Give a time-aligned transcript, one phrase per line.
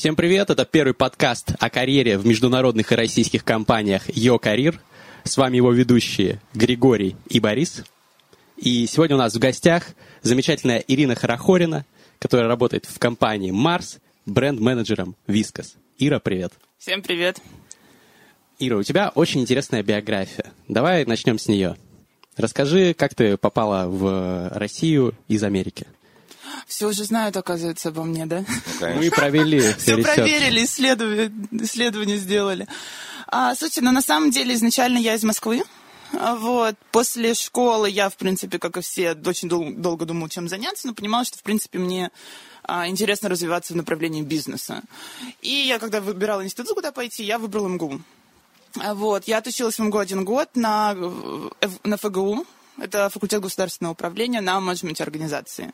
[0.00, 4.80] Всем привет, это первый подкаст о карьере в международных и российских компаниях «Йо Карьер».
[5.24, 7.84] С вами его ведущие Григорий и Борис.
[8.56, 9.88] И сегодня у нас в гостях
[10.22, 11.84] замечательная Ирина Харахорина,
[12.18, 15.74] которая работает в компании «Марс» бренд-менеджером «Вискас».
[15.98, 16.54] Ира, привет.
[16.78, 17.38] Всем привет.
[18.58, 20.46] Ира, у тебя очень интересная биография.
[20.66, 21.76] Давай начнем с нее.
[22.38, 25.86] Расскажи, как ты попала в Россию из Америки.
[26.70, 28.44] Все уже знают, оказывается, обо мне, да?
[28.80, 32.68] Ну, Мы провели все проверили, исследования, исследования сделали.
[33.26, 35.64] А, слушайте, ну на самом деле изначально я из Москвы.
[36.12, 36.76] Вот.
[36.92, 40.94] После школы я, в принципе, как и все, очень дол- долго думал, чем заняться, но
[40.94, 42.12] понимала, что, в принципе, мне
[42.62, 44.82] а, интересно развиваться в направлении бизнеса.
[45.42, 48.00] И я, когда выбирала институт, куда пойти, я выбрала МГУ.
[48.76, 49.26] Вот.
[49.26, 50.94] Я отучилась в МГУ один год на,
[51.82, 52.46] на ФГУ,
[52.78, 55.72] это факультет государственного управления на менеджменте организации.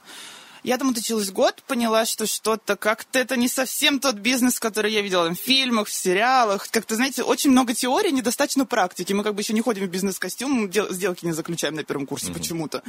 [0.67, 5.01] Я там отучилась год, поняла, что что-то как-то это не совсем тот бизнес, который я
[5.01, 6.69] видела в фильмах, в сериалах.
[6.73, 9.13] Как-то, знаете, очень много теории, недостаточно практики.
[9.13, 12.35] Мы как бы еще не ходим в бизнес-костюм, сделки не заключаем на первом курсе mm-hmm.
[12.35, 12.83] почему-то.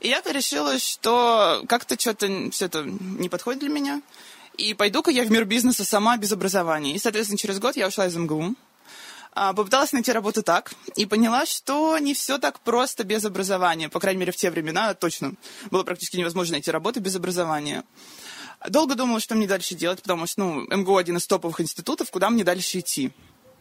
[0.00, 4.02] И я решила, что как-то что-то все это не подходит для меня.
[4.58, 6.96] И пойду-ка я в мир бизнеса сама без образования.
[6.96, 8.56] И, соответственно, через год я ушла из МГУ.
[9.34, 13.88] А, попыталась найти работу так и поняла, что не все так просто без образования.
[13.88, 15.34] По крайней мере, в те времена точно
[15.70, 17.84] было практически невозможно найти работу без образования.
[18.68, 22.30] Долго думала, что мне дальше делать, потому что, ну, МГУ один из топовых институтов, куда
[22.30, 23.10] мне дальше идти.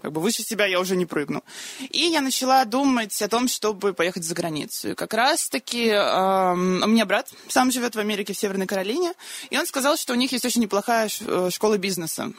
[0.01, 1.43] Как бы выше себя я уже не прыгну.
[1.89, 4.95] И я начала думать о том, чтобы поехать за границу.
[4.95, 9.13] Как раз-таки э, у меня брат сам живет в Америке, в Северной Каролине,
[9.51, 12.33] и он сказал, что у них есть очень неплохая э, школа бизнеса.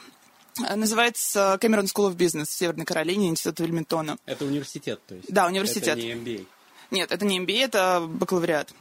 [0.61, 4.17] Э, называется Cameron School of Business в Северной Каролине, институт Вильминтона.
[4.25, 5.31] Это университет, то есть?
[5.31, 5.97] Да, университет.
[5.97, 6.45] Это не MBA?
[6.91, 8.73] Нет, это не MBA, это бакалавриат.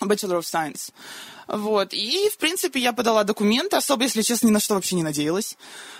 [0.00, 0.92] Bachelor of Science.
[1.46, 1.92] Вот.
[1.92, 5.56] И, в принципе, я подала документы, особо, если честно, ни на что вообще не надеялась.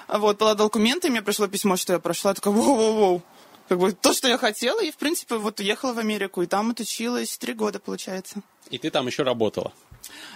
[0.09, 3.23] Вот, подала документы, мне пришло письмо, что я прошла, такая, воу-воу-воу.
[3.69, 6.71] Как бы то, что я хотела, и, в принципе, вот уехала в Америку, и там
[6.71, 8.43] отучилась три года, получается.
[8.71, 9.73] И ты там еще работала?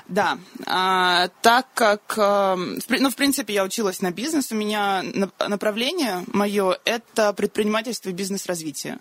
[0.09, 5.03] Да, а, так как, а, ну, в принципе, я училась на бизнес, у меня
[5.49, 8.99] направление мое– это предпринимательство и бизнес-развитие.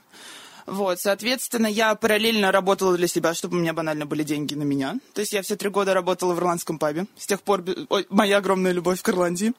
[0.66, 4.96] Вот, соответственно, я параллельно работала для себя, чтобы у меня банально были деньги на меня.
[5.14, 7.06] То есть я все три года работала в ирландском пабе.
[7.18, 7.64] С тех пор
[8.10, 9.54] моя огромная любовь к Ирландии.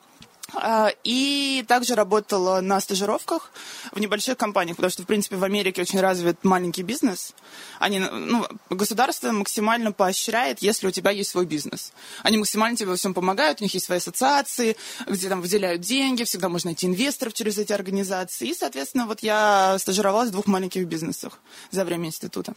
[0.54, 3.50] А, и также работала на стажировках
[3.92, 7.34] в небольших компаниях, потому что, в принципе, в Америке очень развит маленький бизнес.
[7.80, 11.92] Они, ну, государство максимально поощряет, если у тебя есть свой бизнес.
[12.22, 16.22] Они максимально тебе во всем помогают, у них есть свои ассоциации, где там выделяют деньги,
[16.24, 18.48] всегда можно найти инвесторов через эти организации.
[18.48, 21.40] И, соответственно, вот я стажировалась в двух маленьких бизнесах
[21.72, 22.54] за время института.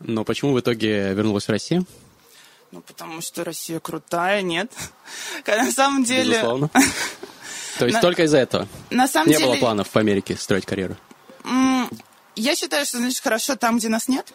[0.00, 1.86] Но почему в итоге вернулась в Россию?
[2.72, 4.72] Ну, потому что Россия крутая, нет.
[5.46, 6.30] На самом деле...
[6.30, 6.70] Безусловно.
[7.78, 8.68] То есть только из-за этого?
[8.90, 9.46] На самом Не деле...
[9.46, 10.96] было планов в Америке строить карьеру?
[12.34, 14.32] Я считаю, что, значит, хорошо там, где нас нет.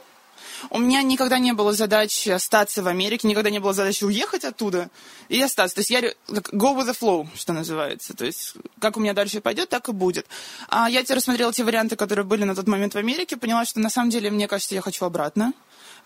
[0.70, 4.90] У меня никогда не было задачи остаться в Америке, никогда не было задачи уехать оттуда
[5.30, 5.76] и остаться.
[5.76, 8.16] То есть я как go with the flow, что называется.
[8.16, 10.26] То есть как у меня дальше пойдет, так и будет.
[10.68, 13.80] А я тебе рассмотрела те варианты, которые были на тот момент в Америке, поняла, что
[13.80, 15.54] на самом деле, мне кажется, я хочу обратно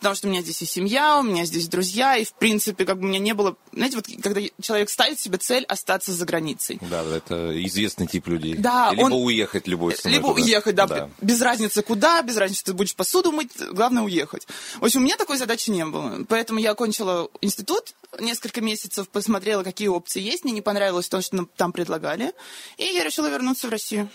[0.01, 2.97] потому что у меня здесь и семья, у меня здесь друзья, и, в принципе, как
[2.97, 3.55] бы у меня не было...
[3.71, 6.79] Знаете, вот когда человек ставит себе цель остаться за границей.
[6.81, 8.55] Да, это известный тип людей.
[8.55, 9.13] Да, Либо он...
[9.13, 10.15] уехать любой ценой.
[10.15, 10.41] Либо туда.
[10.41, 11.09] уехать, да, да.
[11.21, 14.47] Без разницы куда, без разницы, ты будешь посуду мыть, главное уехать.
[14.79, 16.25] В общем, у меня такой задачи не было.
[16.27, 21.35] Поэтому я окончила институт, несколько месяцев посмотрела, какие опции есть, мне не понравилось то, что
[21.35, 22.33] нам там предлагали,
[22.77, 24.09] и я решила вернуться в Россию.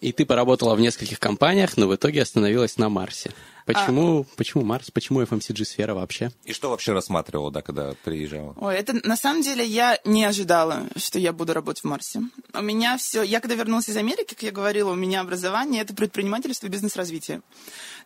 [0.00, 3.32] И ты поработала в нескольких компаниях, но в итоге остановилась на Марсе.
[3.66, 4.36] Почему, а...
[4.36, 4.90] почему Марс?
[4.90, 6.32] Почему FMCG-сфера вообще?
[6.44, 8.54] И что вообще рассматривала, да, когда приезжала?
[8.58, 12.22] Ой, это на самом деле я не ожидала, что я буду работать в Марсе.
[12.54, 13.22] У меня все...
[13.22, 17.42] Я когда вернулась из Америки, как я говорила, у меня образование— это предпринимательство и бизнес-развитие.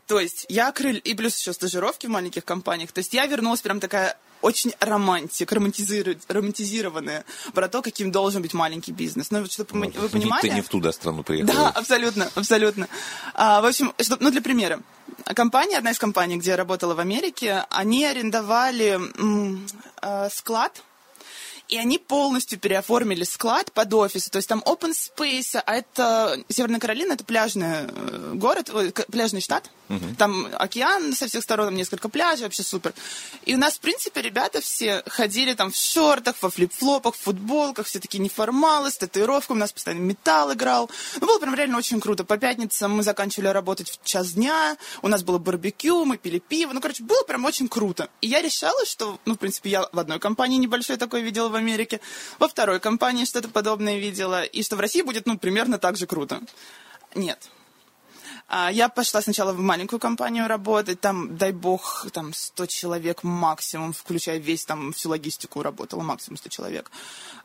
[0.06, 1.00] То есть я крыль...
[1.04, 2.90] И плюс еще стажировки в маленьких компаниях.
[2.90, 6.14] То есть я вернулась прям такая очень романтик, романтизиру...
[6.28, 7.24] романтизированная
[7.54, 9.30] про то, каким должен быть маленький бизнес.
[9.30, 10.42] Ну, чтобы вот, вы понимали...
[10.42, 11.54] Ты не в ту да, страну приехала.
[11.54, 12.88] Да, абсолютно, абсолютно.
[13.34, 14.80] А, в общем, чтобы, ну, для примера.
[15.34, 19.66] Компания, одна из компаний, где я работала в Америке, они арендовали м,
[20.02, 20.82] э, склад
[21.68, 24.28] и они полностью переоформили склад под офис.
[24.28, 28.70] То есть там open space, а это Северная Каролина, это пляжный э, город,
[29.10, 29.70] пляжный штат.
[29.88, 30.14] Угу.
[30.18, 32.94] Там океан со всех сторон, несколько пляжей, вообще супер.
[33.44, 37.86] И у нас, в принципе, ребята все ходили там в шортах, во флип-флопах, в футболках,
[37.86, 40.90] все такие неформалы, с татуировками, у нас постоянно металл играл.
[41.20, 42.24] Ну, было прям реально очень круто.
[42.24, 46.72] По пятницам мы заканчивали работать в час дня, у нас было барбекю, мы пили пиво.
[46.72, 48.08] Ну, короче, было прям очень круто.
[48.20, 51.56] И я решала, что, ну, в принципе, я в одной компании небольшой такой видела в
[51.56, 52.00] Америке.
[52.38, 54.42] Во второй компании что-то подобное видела.
[54.44, 56.40] И что в России будет, ну, примерно так же круто.
[57.14, 57.48] Нет.
[58.46, 63.94] А, я пошла сначала в маленькую компанию работать, там, дай бог, там 100 человек максимум,
[63.94, 66.90] включая весь, там, всю логистику работала, максимум 100 человек.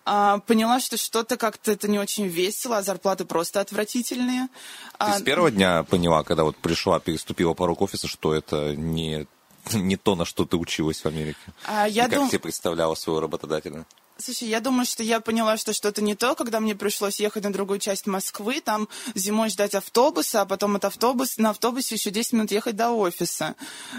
[0.06, 4.48] А, поняла, что что-то как-то это не очень весело, а зарплаты просто отвратительные.
[4.48, 9.26] Ты А, с первого дня поняла, когда вот пришла, переступила порог офиса, что это не,
[9.72, 11.40] не то, на что ты училась в Америке?
[11.66, 13.86] а, я И как дум- тебе представляла своего работодателя?
[14.22, 17.54] Слушай, я думаю, что я поняла, что что-то не то, когда мне пришлось ехать на
[17.54, 22.34] другую часть Москвы, там зимой ждать автобуса, а потом от автобуса, на автобусе еще 10
[22.34, 23.56] минут ехать до офиса.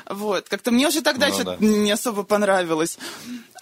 [0.07, 0.49] Вот.
[0.51, 1.67] Как-то мне уже тогда Ну что-то да.
[1.67, 2.99] не особо понравилось.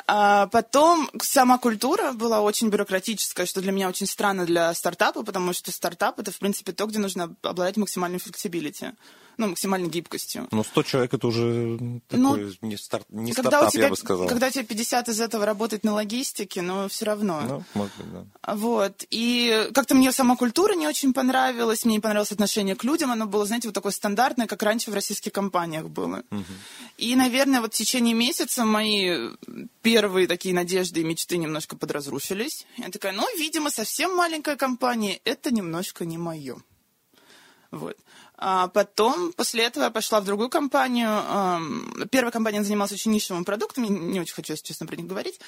[0.09, 5.53] А потом сама культура была очень бюрократическая, что для меня очень странно для стартапа, потому
[5.53, 8.93] что стартап это, в принципе, то, где нужно обладать максимальной flexibility,
[9.38, 10.49] ну, максимальной гибкостью.
[10.50, 13.96] Ну, 100 человек это уже такой не, старт, не когда стартап, у тебя, я бы
[13.96, 14.29] сказал.
[14.29, 17.40] когда у тебя 50 из этого работает на логистике, но все равно.
[17.40, 18.55] Ну, может быть, да.
[18.55, 19.05] Вот.
[19.11, 23.26] И как-то мне сама культура не очень понравилась, мне не понравилось отношение к людям, оно
[23.26, 26.23] было, знаете, вот такое стандартное, как раньше в российских компаниях было.
[26.96, 29.31] И, наверное, вот в течение месяца мои
[29.82, 32.67] первые такие надежды и мечты немножко подразрушились.
[32.76, 36.56] Я такая, ну, видимо, совсем маленькая компания, это немножко не мое.
[37.70, 37.96] Вот.
[38.40, 41.11] А потом, после этого я пошла в другую компанию.
[41.11, 45.06] Ам, Первая компания занималась очень нишевым продуктом, я не очень хочу, если честно, про них
[45.06, 45.40] говорить.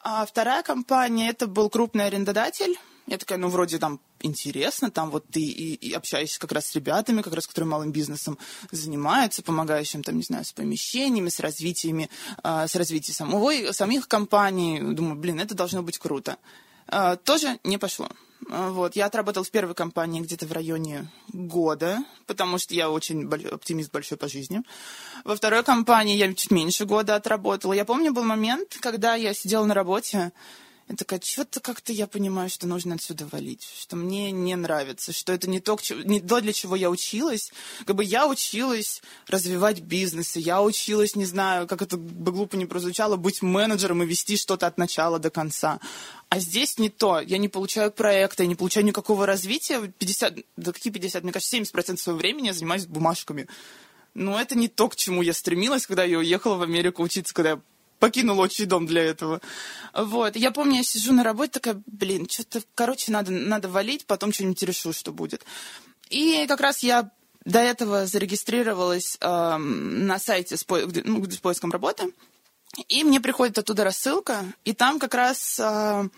[0.00, 2.78] А вторая компания, это был крупный арендодатель.
[3.06, 6.74] Я такая, ну, вроде там интересно, там вот ты и, и общаешься как раз с
[6.74, 8.38] ребятами, как раз, которые малым бизнесом
[8.70, 12.08] занимаются, помогаешь им, там, не знаю, с помещениями, с развитиями,
[12.42, 14.80] а, с развитием самой, самих компаний.
[14.80, 16.38] Думаю, блин, это должно быть круто.
[16.86, 18.08] А, тоже не пошло.
[18.48, 18.96] А, Вот.
[18.96, 23.92] Я отработала в первой компании где-то в районе года, потому что я очень боль- оптимист
[23.92, 24.62] большой по жизни.
[25.24, 27.72] Во второй компании я чуть меньше года отработала.
[27.72, 30.32] Я помню, был момент, когда я сидела на работе,
[30.90, 35.32] я такая, что-то как-то я понимаю, что нужно отсюда валить, что мне не нравится, что
[35.32, 37.52] это не то, не то, для чего я училась.
[37.86, 42.66] Как бы я училась развивать бизнесы, я училась, не знаю, как это бы глупо не
[42.66, 45.78] прозвучало, быть менеджером и вести что-то от начала до конца.
[46.28, 47.20] А здесь не то.
[47.20, 49.92] Я не получаю проекта, я не получаю никакого развития.
[49.96, 51.22] 50, да какие 50?
[51.22, 53.46] Мне кажется, 70% своего времени я занимаюсь бумажками.
[54.14, 57.50] Но это не то, к чему я стремилась, когда я уехала в Америку учиться, когда
[57.50, 57.60] я
[58.00, 59.40] покинула отчий дом для этого.
[59.94, 60.34] Вот.
[60.34, 64.62] Я помню, я сижу на работе, такая, блин, что-то, короче, надо, надо валить, потом что-нибудь
[64.64, 65.44] решу, что будет.
[66.08, 67.10] И как раз я
[67.44, 72.12] до этого зарегистрировалась эм, на сайте с, по- ну, с поиском работы.
[72.88, 76.08] И мне приходит оттуда рассылка, и там как раз, э,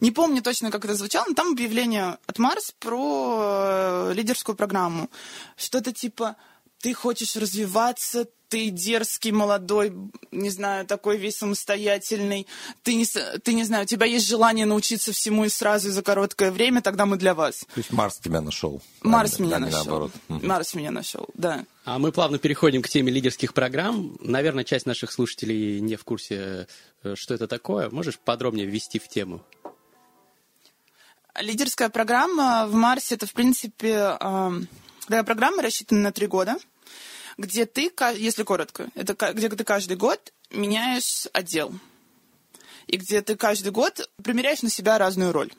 [0.00, 5.08] не помню точно, как это звучало, но там объявление от Марс про э, лидерскую программу.
[5.56, 6.36] Что-то типа
[6.78, 9.92] ты хочешь развиваться, ты дерзкий, молодой,
[10.30, 12.46] не знаю, такой весь самостоятельный,
[12.84, 13.04] ты не,
[13.40, 16.80] ты не знаю, у тебя есть желание научиться всему и сразу и за короткое время,
[16.80, 17.66] тогда мы для вас.
[17.74, 18.80] То есть Марс тебя нашел.
[19.02, 19.78] Марс а меня а не нашел.
[19.78, 20.12] наоборот.
[20.28, 21.66] Марс меня нашел, да.
[21.84, 24.16] А мы плавно переходим к теме лидерских программ.
[24.20, 26.68] Наверное, часть наших слушателей не в курсе,
[27.02, 27.90] э, что это такое.
[27.90, 29.42] Можешь подробнее ввести в тему?
[31.40, 34.68] Лидерская программа в Марсе это, в принципе, эм,
[35.06, 36.56] такая программа рассчитана на три года,
[37.38, 41.72] где ты, если коротко, это где ты каждый год меняешь отдел.
[42.86, 45.50] И где ты каждый год примеряешь на себя разную роль.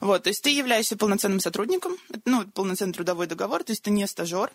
[0.00, 3.90] Вот, то есть ты являешься полноценным сотрудником, это, ну, полноценный трудовой договор, то есть ты
[3.90, 4.50] не стажер,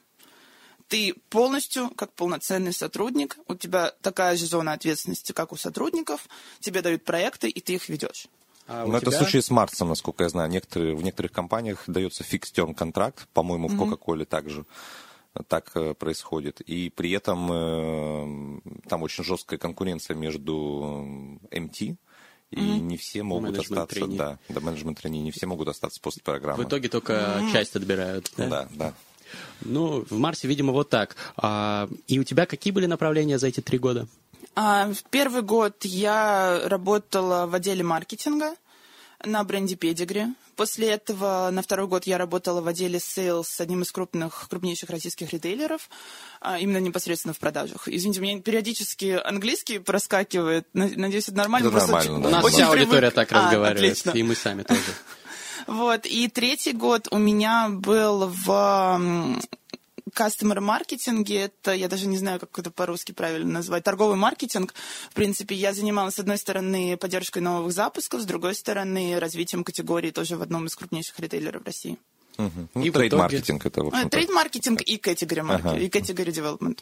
[0.88, 6.28] ты полностью как полноценный сотрудник, у тебя такая же зона ответственности, как у сотрудников,
[6.60, 8.28] тебе дают проекты, и ты их ведешь.
[8.68, 9.18] А Ну, у это тебя?
[9.18, 10.50] в случае с Марсом, насколько я знаю.
[10.50, 14.66] Некоторые, в некоторых компаниях дается фикс-терм контракт, по-моему, в Кока-Коле также
[15.48, 16.62] так э, происходит.
[16.62, 23.52] И при этом э, там очень жесткая конкуренция между э, МТ, и не все могут
[23.52, 24.18] Менеджмент остаться, трейни.
[24.18, 26.66] да, да, менеджмент трейни, не все могут остаться после программы.
[26.66, 28.30] В итоге только часть отбирают.
[28.36, 28.48] Да?
[28.48, 28.94] Да, да.
[29.62, 31.16] Ну, в Марсе, видимо, вот так.
[31.38, 34.08] А, и у тебя какие были направления за эти три года?
[34.56, 38.56] А, В первый год я работала в отделе маркетинга
[39.24, 40.34] на бренде Pedigree.
[40.62, 44.92] После этого на второй год я работала в отделе sales с одним из крупных, крупнейших
[44.92, 45.90] российских ритейлеров,
[46.40, 47.88] а, именно непосредственно в продажах.
[47.88, 50.68] Извините, у меня периодически английский проскакивает.
[50.74, 51.70] На- Надеюсь, это нормально.
[51.70, 52.28] Это нормально, очень- да.
[52.30, 52.88] У нас очень вся привык.
[52.90, 54.12] аудитория так А, разговаривает, отлично.
[54.12, 54.80] и мы сами тоже.
[55.66, 56.06] Вот.
[56.06, 59.02] И третий год у меня был в
[60.06, 64.74] м, customer маркетинге, это, я даже не знаю, как это по-русски правильно назвать, торговый маркетинг.
[65.10, 70.12] В принципе, я занималась, с одной стороны, поддержкой новых запусков, с другой стороны, развитием категории
[70.12, 71.98] тоже в одном из крупнейших ритейлеров России.
[72.38, 72.70] Мгм.
[72.74, 74.10] Ну, И трейд-маркетинг это, в общем-то.
[74.10, 74.98] Трейд-маркетинг и
[75.44, 75.78] market- Ага.
[75.78, 76.80] и category development.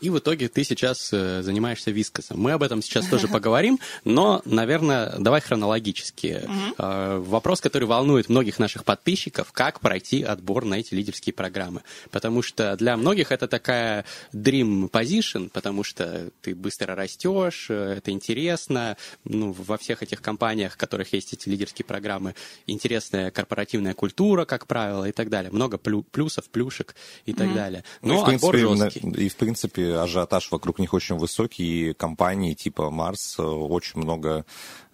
[0.00, 2.40] И в итоге ты сейчас э, занимаешься вискосом.
[2.40, 6.42] Мы об этом сейчас тоже поговорим, но, наверное, давай хронологически.
[6.78, 11.82] Э, вопрос, который волнует многих наших подписчиков, как пройти отбор на эти лидерские программы.
[12.10, 18.10] Потому что для многих это такая dream position, потому что ты быстро растешь, э, это
[18.10, 18.96] интересно.
[19.24, 22.34] Ну, во всех этих компаниях, в которых есть эти лидерские программы,
[22.66, 25.50] интересная корпоративная культура, как правило, и так далее.
[25.50, 27.84] Много плюсов, плюшек и так далее.
[28.02, 29.24] Но ну, и, в принципе, жесткий.
[29.24, 34.44] И, в принципе, ажиотаж вокруг них очень высокий, и компании типа Марс э, очень много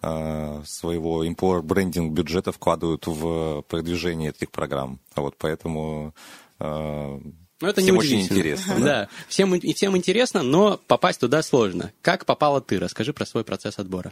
[0.01, 4.99] э, своего импорт-брендинг бюджета вкладывают в продвижение этих программ.
[5.15, 6.13] Вот поэтому
[6.59, 7.19] э,
[7.61, 8.75] но это всем не очень интересно.
[8.75, 9.09] Да, да.
[9.29, 11.93] Всем, всем интересно, но попасть туда сложно.
[12.01, 12.77] Как попала ты?
[12.77, 14.11] Расскажи про свой процесс отбора.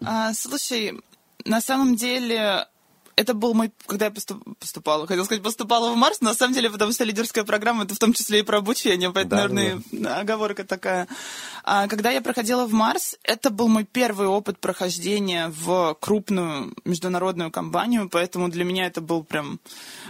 [0.00, 0.98] А, слушай,
[1.44, 2.66] на самом деле
[3.16, 6.70] это был мой, когда я поступала, хотел сказать, поступала в Марс, но на самом деле,
[6.70, 10.20] потому что лидерская программа, это в том числе и про обучение, поэтому, да, наверное, да.
[10.20, 11.08] оговорка такая.
[11.62, 17.50] А когда я проходила в Марс, это был мой первый опыт прохождения в крупную международную
[17.50, 19.60] компанию, поэтому для меня это был прям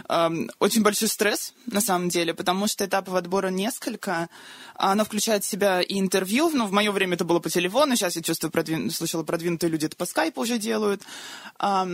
[0.09, 4.29] э, очень большой стресс, на самом деле, потому что этапов отбора несколько.
[4.75, 8.15] Оно включает в себя и интервью, ну, в мое время это было по телефону, сейчас
[8.15, 8.89] я чувствую, продвин...
[8.91, 11.01] слышала, продвинутые люди это по скайпу уже делают.
[11.57, 11.87] А,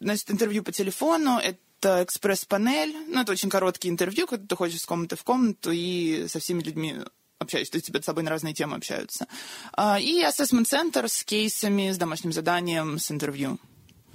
[0.00, 4.86] значит, интервью по телефону, это экспресс-панель, ну, это очень короткие интервью, когда ты ходишь из
[4.86, 6.96] комнаты в комнату и со всеми людьми
[7.38, 9.26] общаешься, то есть тебя с собой на разные темы общаются.
[9.72, 13.58] А, и ассессмент-центр с кейсами, с домашним заданием, с интервью.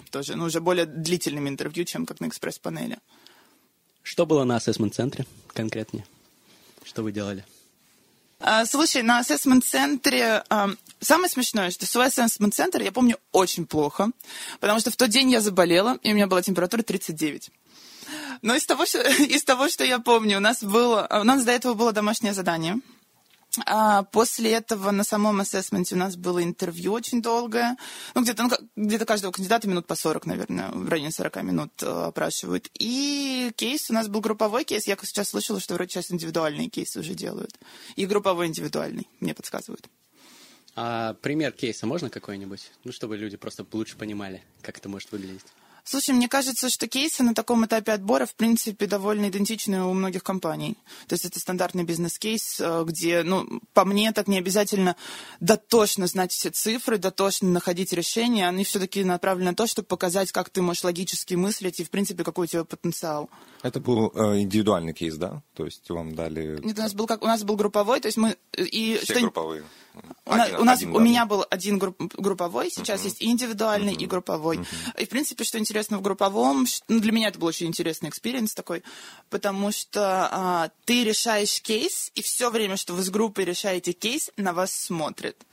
[0.09, 2.97] Тоже, ну, уже более длительными интервью, чем как на экспресс-панели.
[4.01, 6.05] Что было на ассессмент-центре конкретнее?
[6.83, 7.45] Что вы делали?
[8.39, 10.43] А, слушай, на ассессмент-центре...
[10.49, 10.69] А,
[10.99, 14.11] самое смешное, что свой ассессмент-центр я помню очень плохо,
[14.59, 17.51] потому что в тот день я заболела, и у меня была температура 39.
[18.41, 21.07] Но из того, что, из того, что я помню, у нас было...
[21.11, 22.98] У нас до этого было домашнее задание– а
[24.11, 27.77] после этого на самом ассессменте у нас было интервью очень долгое.
[28.13, 31.87] Ну, где-то ну, где каждого кандидата минут по 40, наверное, в районе 40 минут э,
[31.87, 32.69] опрашивают.
[32.75, 34.87] И кейс у нас был групповой кейс.
[34.87, 37.57] Я сейчас слышала, что вроде сейчас индивидуальные кейсы уже делают.
[37.95, 39.89] И групповой индивидуальный, мне подсказывают.
[40.75, 42.71] А пример кейса можно какой-нибудь?
[42.83, 45.45] Ну, чтобы люди просто лучше понимали, как это может выглядеть.
[45.83, 50.23] Слушай, мне кажется, что кейсы на таком этапе отбора, в принципе, довольно идентичны у многих
[50.23, 50.77] компаний.
[51.07, 54.95] То есть это стандартный бизнес-кейс, э, где, ну, по мне, так не обязательно
[55.39, 58.47] дотошно знать все цифры, дотошно находить решения.
[58.47, 62.23] Они все-таки направлены на то, чтобы показать, как ты можешь логически мыслить и, в принципе,
[62.23, 63.29] какой у тебя потенциал.
[63.61, 65.41] Это был э, индивидуальный кейс, да?
[65.53, 66.59] То есть вам дали...
[66.63, 68.37] Нет, у нас был, как, у нас был групповой, то есть мы...
[68.53, 69.21] Э, и все что...
[69.21, 69.63] групповые.
[70.25, 73.05] У, один, у, нас, один, у меня был один групп, групповой, сейчас uh-huh.
[73.05, 74.03] есть и индивидуальный, uh-huh.
[74.03, 74.57] и групповой.
[74.57, 75.01] Uh-huh.
[75.01, 78.53] И, в принципе, что интересно в групповом, ну, для меня это был очень интересный experience
[78.53, 78.83] такой,
[79.29, 84.31] потому что а, ты решаешь кейс, и все время, что вы с группой решаете кейс,
[84.37, 85.45] на вас смотрят.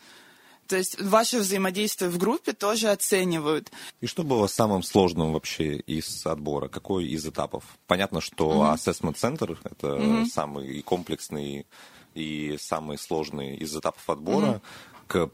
[0.66, 3.70] То есть ваше взаимодействие в группе тоже оценивают.
[4.00, 6.68] И что было самым сложным вообще из отбора?
[6.68, 7.64] Какой из этапов?
[7.86, 8.74] Понятно, что mm-hmm.
[8.74, 10.26] assessment center это mm-hmm.
[10.26, 11.66] самый комплексный
[12.14, 14.46] и самые сложные из этапов отбора.
[14.46, 14.60] Mm-hmm.
[15.06, 15.30] К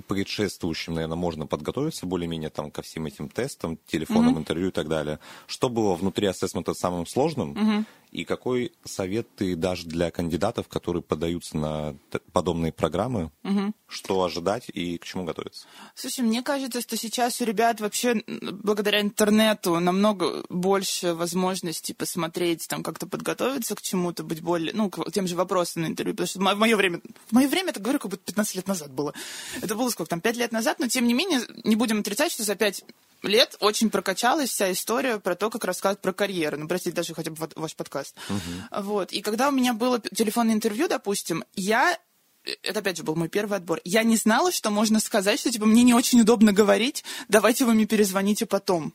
[0.00, 4.38] предшествующим, наверное, можно подготовиться более-менее там ко всем этим тестам, телефонным mm-hmm.
[4.38, 5.18] интервью и так далее.
[5.46, 7.52] Что было внутри ассессмента самым сложным?
[7.54, 7.84] Mm-hmm.
[8.10, 11.96] И какой совет ты дашь для кандидатов, которые подаются на
[12.32, 13.30] подобные программы?
[13.44, 13.72] Угу.
[13.86, 15.66] Что ожидать и к чему готовиться?
[15.94, 22.82] Слушай, мне кажется, что сейчас у ребят вообще благодаря интернету намного больше возможностей посмотреть, там
[22.82, 26.14] как-то подготовиться к чему-то, быть более, ну, к тем же вопросам на интервью.
[26.14, 28.92] Потому что в мое время, в мое время, это говорю, как будто 15 лет назад
[28.92, 29.14] было.
[29.62, 32.42] Это было сколько там, 5 лет назад, но тем не менее, не будем отрицать, что
[32.42, 32.84] за 5
[33.22, 36.58] лет очень прокачалась вся история про то, как рассказывать про карьеру.
[36.58, 38.16] Ну, простите, даже хотя бы ваш подкаст.
[38.28, 38.82] Угу.
[38.82, 39.12] Вот.
[39.12, 41.98] И когда у меня было телефонное интервью, допустим, я
[42.62, 43.80] это опять же был мой первый отбор.
[43.84, 47.74] Я не знала, что можно сказать, что типа мне не очень удобно говорить, давайте вы
[47.74, 48.94] мне перезвоните потом.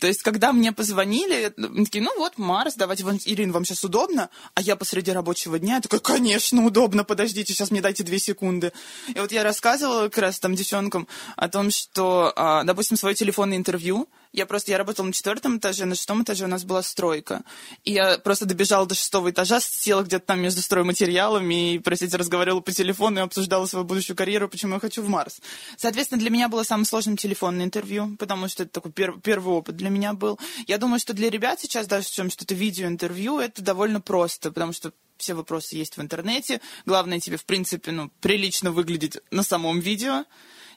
[0.00, 1.52] То есть, когда мне позвонили,
[1.84, 4.30] такие, ну вот, Марс, давайте, вам, Ирина, вам сейчас удобно?
[4.54, 8.72] А я посреди рабочего дня я такая, конечно, удобно, подождите, сейчас мне дайте две секунды.
[9.14, 13.58] И вот я рассказывала как раз там девчонкам о том, что, а, допустим, свое телефонное
[13.58, 17.42] интервью, я просто, я работала на четвертом этаже, на шестом этаже у нас была стройка.
[17.84, 22.60] И я просто добежала до шестого этажа, села где-то там между стройматериалами и, простите, разговаривала
[22.60, 25.40] по телефону и обсуждала свою будущую карьеру, почему я хочу в Марс.
[25.76, 29.76] Соответственно, для меня было самым сложным телефонное интервью, потому что это такой пер- первый опыт
[29.76, 30.38] для меня был.
[30.66, 34.72] Я думаю, что для ребят сейчас, даже в чем что-то видеоинтервью, это довольно просто, потому
[34.72, 36.60] что все вопросы есть в интернете.
[36.86, 40.24] Главное тебе, в принципе, ну, прилично выглядеть на самом видео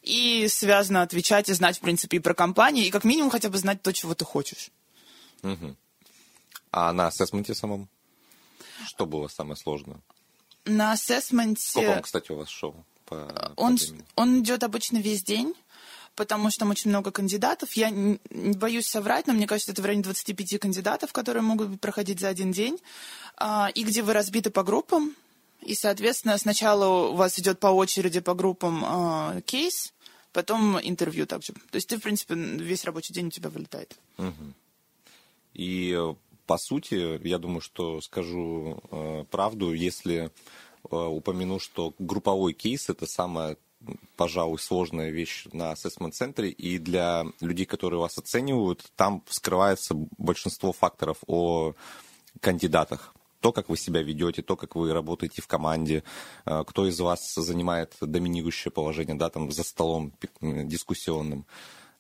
[0.04, 3.58] и связано отвечать и знать, в принципе, и про компанию, и как минимум хотя бы
[3.58, 4.70] знать то, чего ты хочешь.
[5.42, 5.76] Угу.
[6.72, 7.88] А на ассессменте самом?
[8.86, 10.00] Что было самое сложное?
[10.66, 12.76] На Сколько ассессменте он, кстати, у вас шел?
[13.06, 14.06] По, по он, времени?
[14.16, 15.54] он идет обычно весь день,
[16.16, 17.74] потому что там очень много кандидатов.
[17.74, 22.20] Я не боюсь соврать, но мне кажется, это в районе 25 кандидатов, которые могут проходить
[22.20, 22.80] за один день,
[23.36, 25.16] А, и где вы разбиты по группам.
[25.62, 29.93] И, соответственно, сначала у вас идет по очереди по группам а, кейс,
[30.34, 31.54] потом интервью также.
[31.54, 33.96] То есть ты, в принципе, весь рабочий день у тебя вылетает.
[35.54, 40.30] И э, по сути, я думаю, что скажу э, правду, если э,
[40.90, 43.58] упомяну, что групповой кейс это самая,
[44.16, 51.18] пожалуй, сложная вещь на ассессмент-центре, и для людей, которые вас оценивают, там скрывается большинство факторов
[51.28, 51.74] о
[52.42, 53.14] кандидатах.
[53.44, 56.04] То, как вы себя ведете, то, как вы работаете в команде,
[56.46, 61.46] э, кто из вас занимает доминирующее положение, да, там за столом дискуссионным.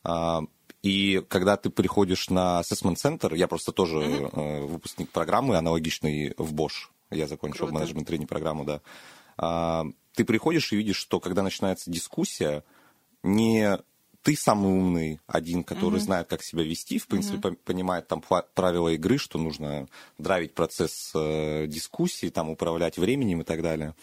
[0.05, 0.43] А,
[0.83, 6.53] И когда ты приходишь на assessment центр, я просто тоже э, выпускник программы, аналогичной в
[6.53, 6.87] Bosch.
[7.11, 7.73] Я закончил Круто.
[7.73, 8.81] менеджмент тренинг программу, да.
[9.37, 9.85] А,
[10.15, 12.63] Ты приходишь и видишь, что когда начинается дискуссия,
[13.21, 13.77] не
[14.23, 18.23] ты самый умный один, который знает, как себя вести, в принципе, по- понимает там
[18.55, 19.87] правила игры, что нужно
[20.17, 23.93] драйвить процесс э, дискуссии, там управлять временем и так далее.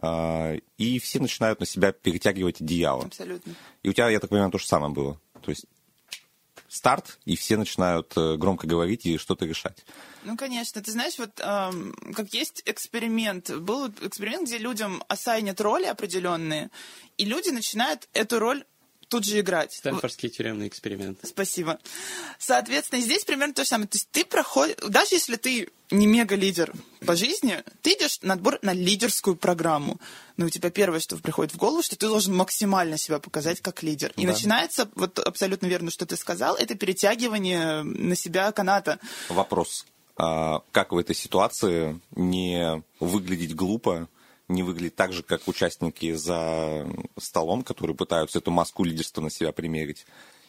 [0.00, 3.04] А, И все начинают на себя перетягивать одеяло.
[3.04, 3.54] Абсолютно.
[3.82, 5.20] И у тебя, я так понимаю, то же самое было.
[5.42, 5.66] То есть
[6.68, 9.84] старт, и все начинают э, громко говорить и что-то решать.
[10.24, 10.80] Ну, конечно.
[10.82, 13.50] Ты знаешь, вот эм, как есть эксперимент.
[13.50, 16.70] Был эксперимент, где людям ассайнят роли определенные,
[17.16, 18.64] и люди начинают эту роль
[19.08, 19.72] тут же играть.
[19.72, 21.18] Стэнфордский тюремный эксперимент.
[21.24, 21.78] Спасибо.
[22.38, 23.88] Соответственно, здесь примерно то же самое.
[23.88, 26.72] То есть ты проходишь, даже если ты не мега-лидер
[27.06, 29.98] по жизни, ты идешь на отбор на лидерскую программу.
[30.36, 33.82] Но у тебя первое, что приходит в голову, что ты должен максимально себя показать как
[33.82, 34.12] лидер.
[34.16, 34.32] И Да.
[34.32, 38.98] начинается, вот абсолютно верно, что ты сказал, это перетягивание на себя каната.
[39.28, 39.86] Вопрос.
[40.16, 44.08] А, Как в этой ситуации не выглядеть глупо,
[44.48, 46.86] не выглядеть так же, как участники за
[47.18, 50.06] столом, которые пытаются эту маску лидерства на себя примерить,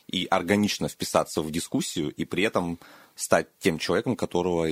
[0.07, 2.79] и органично вписаться в дискуссию, и при этом
[3.15, 4.69] стать тем человеком, которого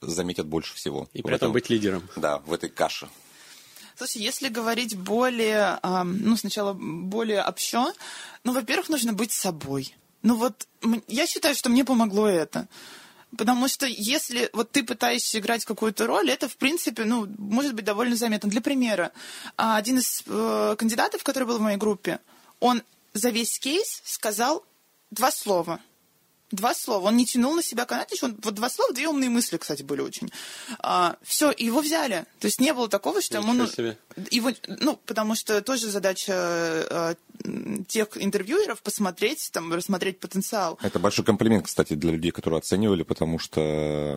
[0.00, 1.08] заметят больше всего.
[1.12, 2.08] И при этом быть лидером.
[2.16, 3.08] Да, в этой каше.
[3.96, 7.92] Слушай, если говорить более, ну, сначала более общо,
[8.42, 9.94] ну, во-первых, нужно быть собой.
[10.22, 10.66] Ну, вот
[11.06, 12.68] я считаю, что мне помогло это.
[13.36, 17.84] Потому что если вот ты пытаешься играть какую-то роль, это, в принципе, ну, может быть
[17.84, 18.50] довольно заметно.
[18.50, 19.12] Для примера,
[19.56, 22.20] а, один из э, кандидатов, который был в моей группе,
[22.60, 24.64] он за весь кейс сказал
[25.10, 25.80] два слова.
[26.50, 27.08] Два слова.
[27.08, 28.22] Он не тянул на себя канатич.
[28.22, 30.30] Он, вот два слова, две умные мысли, кстати, были очень.
[31.22, 32.26] все, его взяли.
[32.38, 33.52] То есть не было такого, что ему...
[33.54, 33.98] Ничего ну, себе.
[34.30, 37.16] его, ну, потому что тоже задача э, м,
[37.88, 40.78] тех интервьюеров посмотреть, там, рассмотреть потенциал.
[40.82, 43.60] Это большой комплимент, кстати, для людей, которые оценивали, потому что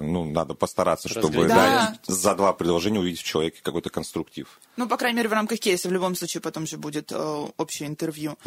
[0.01, 2.13] ну, надо постараться, чтобы да, Да.
[2.13, 4.59] за два предложения увидеть в человеке какой-то конструктив.
[4.77, 7.87] Ну, по крайней мере, в рамках кейса в любом случае потом же будет э, общее
[7.89, 8.37] интервью.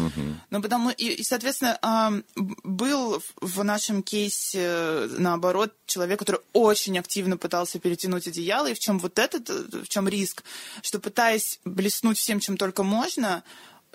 [0.50, 6.98] Ну, потому и, и, соответственно, б- был в- нашем кейсе, э, наоборот, человек, который очень
[6.98, 10.44] активно пытался перетянуть одеяло, и в чем вот этот, э, в чем риск,
[10.82, 13.42] что пытаясь блеснуть всем, чем только можно,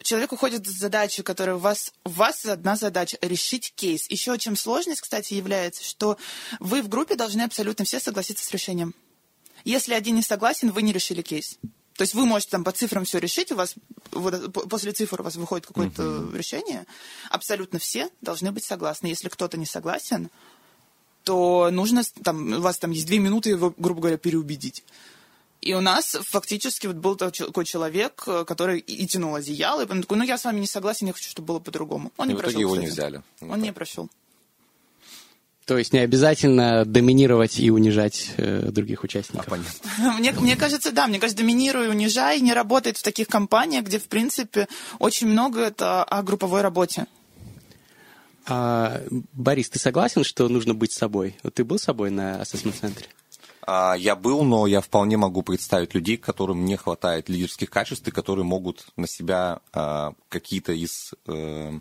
[0.01, 4.09] человек уходит с задачи, которая у вас, у вас одна задача– решить кейс.
[4.09, 6.17] Еще чем сложность, кстати, является, что
[6.59, 8.93] вы в группе должны абсолютно все согласиться с решением.
[9.63, 11.57] Если один не согласен, вы не решили кейс.
[11.95, 13.75] То есть вы можете там по цифрам все решить, у вас
[14.11, 16.85] вот, по- после цифр у вас выходит какое-то решение.
[17.29, 19.07] Абсолютно все должны быть согласны.
[19.07, 20.29] Если кто-то не согласен,
[21.23, 24.83] то нужно, там, у вас там есть две минуты его, грубо говоря, переубедить.
[25.61, 30.01] И у нас фактически вот был такой человек, э, который и тянул одеяло, и он
[30.01, 32.11] такой, ну я с вами не согласен, я хочу, чтобы было по-другому.
[32.17, 33.23] Он И не в прошел, итоге его не взяли.
[33.41, 34.09] Он не прошел.
[35.65, 39.47] То есть не обязательно доминировать и унижать э, других участников.
[39.47, 40.13] Понятно.
[40.19, 44.07] Мне, мне кажется, да, мне кажется, доминируй, унижай не работает в таких компаниях, где, в
[44.07, 44.67] принципе,
[44.99, 47.07] очень много это о групповой работе.
[48.45, 49.01] А,
[49.33, 51.35] Борис, ты согласен, что нужно быть собой?
[51.41, 53.07] Вот ты был собой на ассессмент-центре?
[53.65, 58.11] А, Я был, но я вполне могу представить людей, которым не хватает лидерских качеств и
[58.11, 61.79] которые могут на себя а, какие-то из э,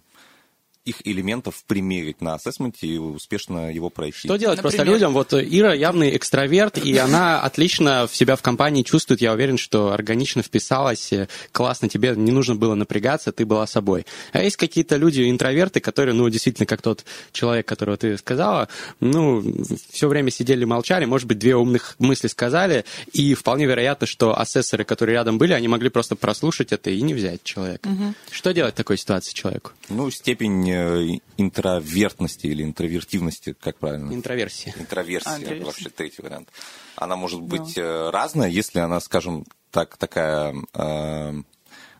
[0.84, 4.28] их элементов примерить на ассессменте и успешно его пройти.
[4.28, 4.96] Что делать просто Например?
[4.96, 5.12] людям?
[5.14, 9.22] Вот Ира явный экстраверт, и она отлично в себя в компании чувствует.
[9.22, 14.04] Я уверен, что органично вписалась, э, классно, тебе не нужно было напрягаться, ты была собой.
[14.32, 18.68] А есть какие-то люди, интроверты, которые, ну, действительно, как тот человек, которого ты сказала,
[19.00, 19.42] ну,
[19.90, 24.84] все время сидели, молчали, может быть, две умных мысли сказали, и вполне вероятно, что асессоры,
[24.84, 27.88] которые рядом были, они могли просто прослушать это и не взять человека.
[28.30, 29.70] Что делать в такой ситуации человеку?
[29.88, 34.12] Ну, степень степени интровертности или интровертивности, как правильно?
[34.12, 34.74] Интроверсия.
[34.78, 35.66] Интроверсия, а, интроверсия.
[35.66, 36.48] вообще третий вариант.
[36.96, 38.10] Она может быть да.
[38.10, 41.42] разная, если она, скажем так, такая э,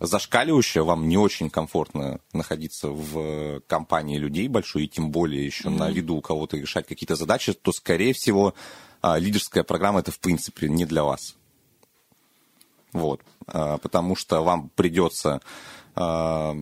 [0.01, 5.79] зашкаливающая, вам не очень комфортно находиться в компании людей большой, и тем более еще mm-hmm.
[5.79, 8.55] на виду у кого-то решать какие-то задачи, то, скорее всего,
[9.03, 11.37] э, лидерская программа это, в принципе, не для вас.
[12.93, 13.21] Вот.
[13.49, 15.41] Э, потому что вам придется
[15.97, 16.55] э,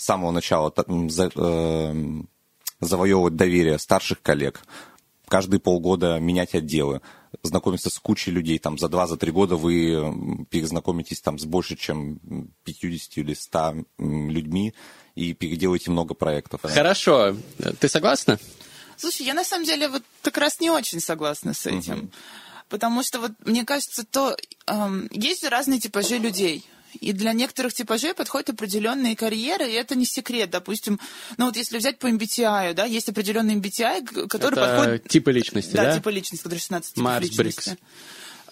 [0.00, 1.94] с самого начала э,
[2.80, 4.62] завоевывать доверие старших коллег,
[5.28, 7.02] каждые полгода менять отделы,
[7.42, 11.76] знакомиться с кучей людей, там за два, за три года вы перезнакомитесь там с больше,
[11.76, 12.18] чем
[12.64, 14.74] 50 или 100 людьми
[15.14, 16.62] и переделаете много проектов.
[16.62, 17.36] Хорошо.
[17.78, 18.38] Ты согласна?
[18.96, 21.98] Слушай, я на самом деле вот как раз не очень согласна с этим.
[21.98, 22.10] Угу.
[22.70, 24.36] Потому что вот мне кажется, то
[24.66, 26.64] эм, есть разные типажи людей.
[26.98, 30.50] И для некоторых типажей подходят определенные карьеры, и это не секрет.
[30.50, 30.98] Допустим,
[31.36, 35.08] ну вот если взять по MBTI, да, есть определенный MBTI, который это подходит...
[35.08, 35.84] типы личности, да?
[35.84, 37.78] Да, типы личности, которые 16 типов Марс личности.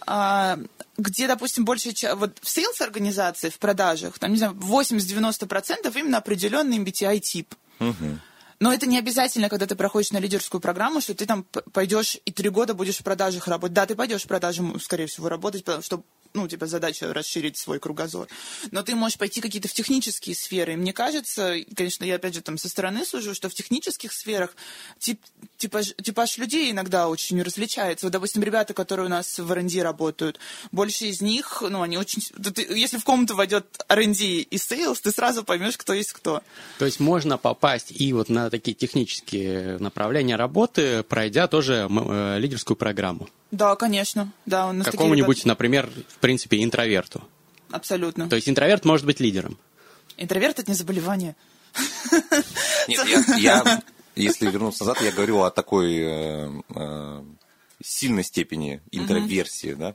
[0.07, 0.59] А,
[0.97, 6.79] где, допустим, больше вот в sales организации, в продажах, там, не знаю, 80-90% именно определенный
[6.79, 7.55] MBTI-тип.
[7.81, 8.19] Угу.
[8.61, 12.33] Но это не обязательно, когда ты проходишь на лидерскую программу, что ты там пойдешь и
[12.33, 13.75] три года будешь в продажах работать.
[13.75, 16.03] Да, ты пойдешь в продажи, скорее всего, работать, потому что
[16.35, 18.29] ну, типа, задача расширить свой кругозор.
[18.71, 20.75] Но ты можешь пойти какие-то в технические сферы.
[20.75, 24.55] И мне кажется, конечно, я опять же там со стороны сужу, что в технических сферах
[24.99, 25.21] тип,
[25.57, 28.07] типаж, типаж людей иногда очень различается.
[28.07, 30.39] Вот, допустим, ребята, которые у нас в R&D работают,
[30.73, 32.23] больше из них, ну, они очень...
[32.71, 36.43] Если в комнату войдет R&D и sales, ты сразу поймешь, кто есть кто.
[36.79, 42.77] То есть можно попасть и вот на такие технические направления работы, пройдя тоже э, лидерскую
[42.77, 43.29] программу.
[43.51, 44.33] Да, конечно.
[44.47, 45.49] Да, у нас Какому-нибудь, ребята...
[45.49, 47.23] например, в принципе, интроверту.
[47.71, 48.29] Абсолютно.
[48.29, 49.59] То есть интроверт может быть лидером.
[50.17, 51.37] Интроверт это не заболевание.
[52.89, 53.83] Нет, я, я,
[54.17, 57.23] если вернуться назад, я говорю о такой э, э,
[57.83, 59.95] сильной степени интроверсии, да.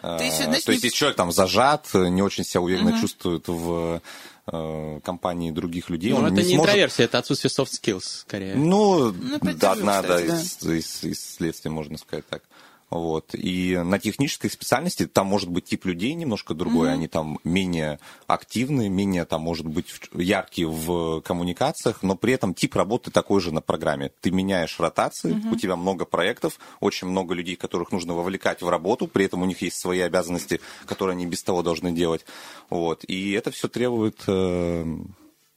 [0.00, 3.00] Ты еще, значит, То есть, если человек там зажат, не очень себя уверенно угу.
[3.00, 4.00] чувствует в
[4.46, 6.12] э, компании других людей.
[6.12, 6.70] Ну, это не, не сможет...
[6.70, 8.54] интроверсия, это отсутствие soft skills, скорее.
[8.54, 12.42] Ну, ну да, одна да, из, из, из следствий, можно сказать так.
[12.90, 13.34] Вот.
[13.34, 16.92] И на технической специальности там может быть тип людей немножко другой, mm-hmm.
[16.92, 22.74] они там менее активны, менее там, может быть, яркие в коммуникациях, но при этом тип
[22.74, 24.10] работы такой же на программе.
[24.20, 25.52] Ты меняешь ротации, mm-hmm.
[25.52, 29.46] у тебя много проектов, очень много людей, которых нужно вовлекать в работу, при этом у
[29.46, 32.24] них есть свои обязанности, которые они без того должны делать.
[32.70, 33.04] Вот.
[33.04, 34.84] И это все требует э,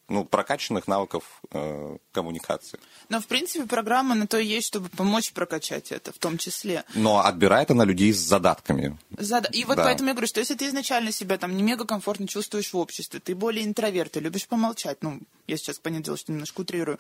[0.09, 2.79] ну, прокачанных навыков э, коммуникации.
[3.09, 6.83] Но, в принципе, программа на то и есть, чтобы помочь прокачать это в том числе.
[6.93, 8.97] Но отбирает она людей с задатками.
[9.17, 9.53] Зад...
[9.55, 9.85] И вот да.
[9.85, 13.19] поэтому я говорю, что если ты изначально себя там не мега комфортно чувствуешь в обществе,
[13.21, 16.99] ты более интроверт, ты любишь помолчать, ну, я сейчас, понятное дело, что немножко утрирую,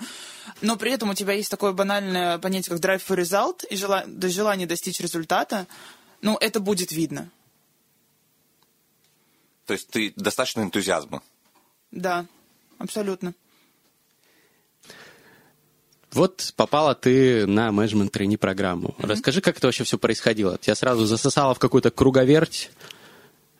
[0.61, 4.05] но при этом у тебя есть такое банальное понятие, как drive for result, и жела...
[4.21, 5.67] желание достичь результата,
[6.21, 7.29] ну, это будет видно.
[9.65, 11.21] То есть ты достаточно энтузиазма?
[11.91, 12.25] Да
[12.77, 13.33] абсолютно.
[16.11, 18.89] Вот попала ты на менеджмент трени программу.
[18.89, 19.07] Mm-hmm.
[19.07, 20.57] Расскажи, как это вообще все происходило?
[20.59, 22.69] Тебя сразу засосало в какую-то круговерть.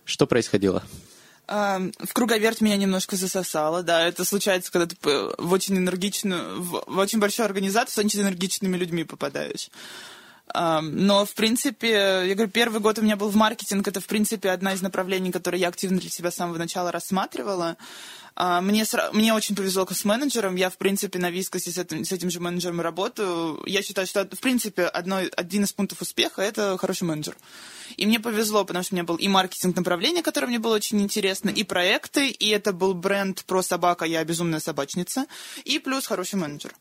[0.06, 0.84] Что происходило?
[1.48, 6.98] В круговерть меня немножко засосало, да, это случается, когда ты в очень энергичную, в, в
[6.98, 9.70] очень большую организацию с очень энергичными людьми попадаешь.
[10.54, 11.90] Но, в принципе,
[12.28, 15.32] я говорю, первый год у меня был в маркетинг, это, в принципе, одна из направлений,
[15.32, 17.78] которые я активно для себя с самого начала рассматривала.
[18.36, 20.56] А, мне, мне очень повезло с менеджером.
[20.56, 23.62] Я, в принципе, на Вискосе с этим, с этим же менеджером работаю.
[23.66, 27.36] Я считаю, что, в принципе, одно, один из пунктов успеха– это хороший менеджер.
[27.96, 31.02] И мне повезло, потому что у меня был и маркетинг направление, которое мне было очень
[31.02, 35.28] интересно, и проекты, и это был бренд про собака, я безумная собачница,
[35.64, 36.74] и плюс хороший менеджер.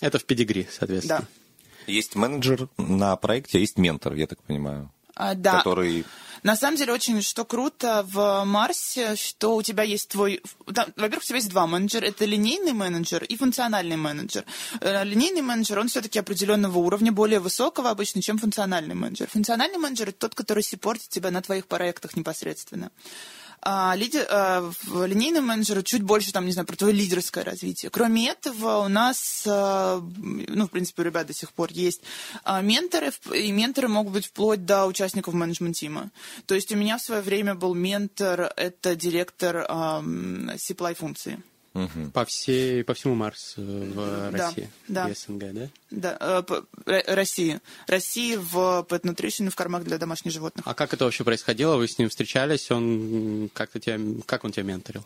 [0.00, 1.20] Это в педигри, соответственно.
[1.20, 1.92] Да.
[1.92, 4.90] Есть менеджер на проекте, а есть ментор, я так понимаю.
[5.16, 5.58] А, да.
[5.58, 6.04] Который
[6.44, 10.42] на самом деле, очень что круто в Марсе, что у тебя есть твой...
[10.66, 12.04] Во-первых, у тебя есть два менеджера.
[12.04, 14.44] Это линейный менеджер и функциональный менеджер.
[14.82, 19.26] Э, линейный менеджер, он все-таки определенного уровня, более высокого обычно, чем функциональный менеджер.
[19.28, 22.90] Функциональный менеджер– это тот, который сиппортит тебя на твоих проектах непосредственно.
[23.66, 27.90] А, лидер, а, в линейном менеджере чуть больше, там, не знаю, про твое лидерское развитие.
[27.90, 32.02] Кроме этого, у нас, а, ну, в принципе, у ребят до сих пор есть
[32.42, 36.10] а, менторы, и менторы могут быть вплоть до участников менеджмент-тима.
[36.44, 41.42] То есть у меня в свое время был ментор, это директор а, C-Play функции.
[41.74, 42.10] Угу.
[42.12, 45.14] По, всей, по всему Марс в России да, да.
[45.14, 45.68] СНГ, да?
[45.90, 47.60] Да, э, по, России.
[47.88, 50.64] России в Pet Nutrition в кормах для домашних животных.
[50.68, 51.76] А как это вообще происходило?
[51.76, 52.70] Вы с ним встречались?
[52.70, 55.04] Он как-то тебя, как он тебя менторил?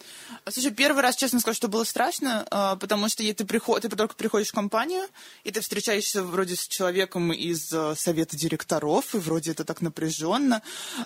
[0.49, 4.15] Слушай, первый раз, честно скажу, что было страшно, э, потому что ты, приход, ты только
[4.15, 5.07] приходишь в компанию,
[5.45, 10.63] и ты встречаешься вроде с человеком из э, совета директоров, и вроде это так напряженно.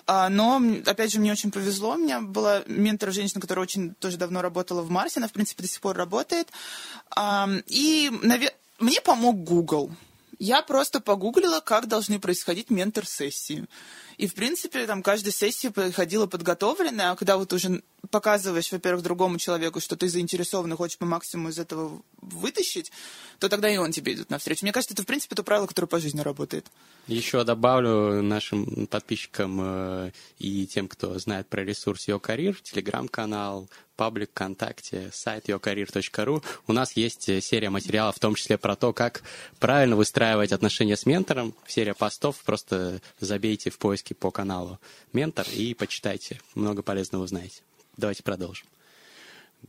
[0.07, 1.93] А, но, опять же, мне очень повезло.
[1.93, 5.19] У меня была ментор женщина, которая очень тоже давно работала в Марсе.
[5.19, 6.49] Она, в принципе, до сих пор работает.
[7.67, 8.11] И,
[8.79, 9.91] мне помог Google.
[10.39, 13.65] Я просто погуглила, как должны происходить ментор-сессии.
[14.17, 19.37] И, в принципе, там каждая сессия проходила подготовленная, а когда вот уже показываешь, во-первых, другому
[19.37, 22.91] человеку, что ты заинтересован и хочешь по максимуму из этого вытащить,
[23.39, 24.65] то тогда и он тебе идет навстречу.
[24.65, 26.67] Мне кажется, это, в принципе, то правило, которое по жизни работает.
[27.07, 34.31] Еще добавлю нашим подписчикам э, и тем, кто знает про ресурс Your Career, телеграм-канал, паблик
[34.31, 36.43] ВКонтакте, сайт yourcareer.ru.
[36.67, 39.23] У нас есть э, серия материалов, в том числе про то, как
[39.59, 41.53] правильно выстраивать отношения с ментором.
[41.67, 44.79] Серия постов, просто забейте в поиске по каналу
[45.13, 46.39] «Ментор» и почитайте.
[46.55, 47.61] Много полезного узнаете.
[47.97, 48.67] Давайте продолжим.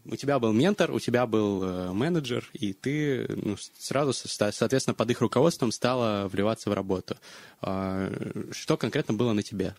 [0.06, 5.10] У тебя был ментор, у тебя был э, менеджер, и ты ну, сразу, соответственно, под
[5.10, 7.16] их руководством стала вливаться в работу.
[7.62, 8.12] Э,
[8.50, 9.74] что конкретно было на тебе?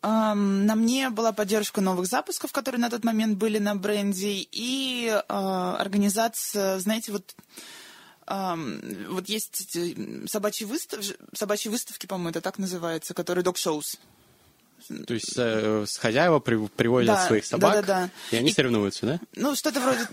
[0.00, 5.22] На мне была поддержка новых запусков, которые на тот момент были на бренде, и э,
[5.28, 7.34] организация, знаете, вот
[8.28, 9.78] вот есть
[10.28, 11.02] собачьи, выстав...
[11.32, 13.96] собачьи выставки, по-моему, это так называется, которые док-шоус.
[15.06, 18.10] То есть э, хозяева при, приводят да, своих собак, да, да, да.
[18.30, 19.20] и они и, соревнуются, да?
[19.34, 20.06] Ну, что-то вроде...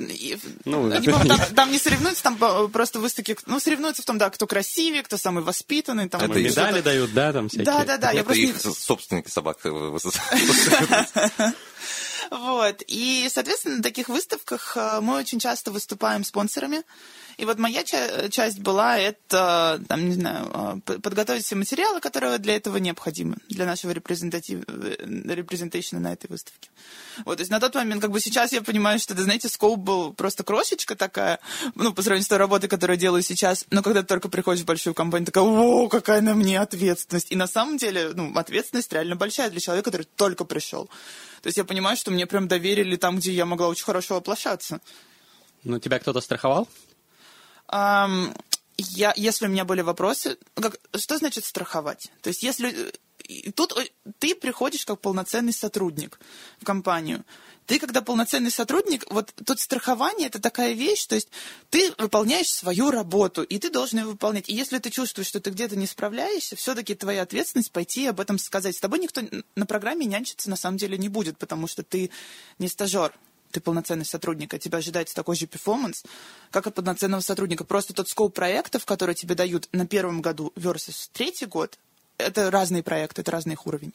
[0.66, 2.38] Ну, они, там, там не соревнуются, там
[2.72, 3.38] просто выставки...
[3.46, 6.10] Ну, соревнуются в том, да, кто красивее, кто самый воспитанный.
[6.10, 7.66] Там, Это медали дают, да, там всякие?
[7.66, 8.14] Да, да, да.
[8.14, 9.60] Это их собственники собак
[12.32, 12.82] Вот.
[12.88, 16.82] И, соответственно, на таких выставках э, мы очень часто выступаем спонсорами.
[17.38, 22.38] И вот моя ча- часть была это, там, не знаю, э, подготовить все материалы, которые
[22.38, 24.64] для этого необходимы, для нашего репрезентатив...
[24.68, 26.70] репрезентейшена на этой выставке.
[27.26, 29.80] Вот, то есть на тот момент, как бы сейчас я понимаю, что, да, знаете, скоп
[29.80, 31.40] был просто крошечка такая,
[31.76, 34.66] ну, по сравнению с той работой, которую делаю сейчас, но когда ты только приходишь в
[34.66, 37.32] большую компанию, такая, о, какая на мне ответственность.
[37.32, 40.90] И на самом деле, ну, ответственность реально большая для человека, который только пришел.
[41.42, 44.82] То есть я понимаю, что мне прям доверили там, где я могла очень хорошо воплощаться.
[45.64, 46.68] Ну, тебя кто-то страховал?
[47.72, 52.12] Я, если у меня были вопросы, как, что значит страховать?
[52.22, 52.92] То есть если
[53.56, 53.74] тут
[54.20, 56.20] ты приходишь как полноценный сотрудник
[56.60, 57.24] в компанию,
[57.66, 61.30] ты, когда полноценный сотрудник, вот тут страхование это такая вещь, то есть
[61.70, 64.50] ты выполняешь свою работу, и ты должен ее выполнять.
[64.50, 68.38] И если ты чувствуешь, что ты где-то не справляешься, все-таки твоя ответственность пойти об этом
[68.38, 68.76] сказать.
[68.76, 69.22] С тобой никто
[69.56, 72.12] на программе нянчиться на самом деле не будет, потому что ты
[72.60, 73.14] не стажер,
[73.56, 76.04] ты полноценный сотрудник, а тебя ожидается такой же перформанс,
[76.52, 77.64] как от полноценного сотрудника.
[77.64, 81.80] Просто тот скоп проектов, которые тебе дают на первом году versus третий год,
[82.18, 83.94] это разные проекты, это разный их уровень.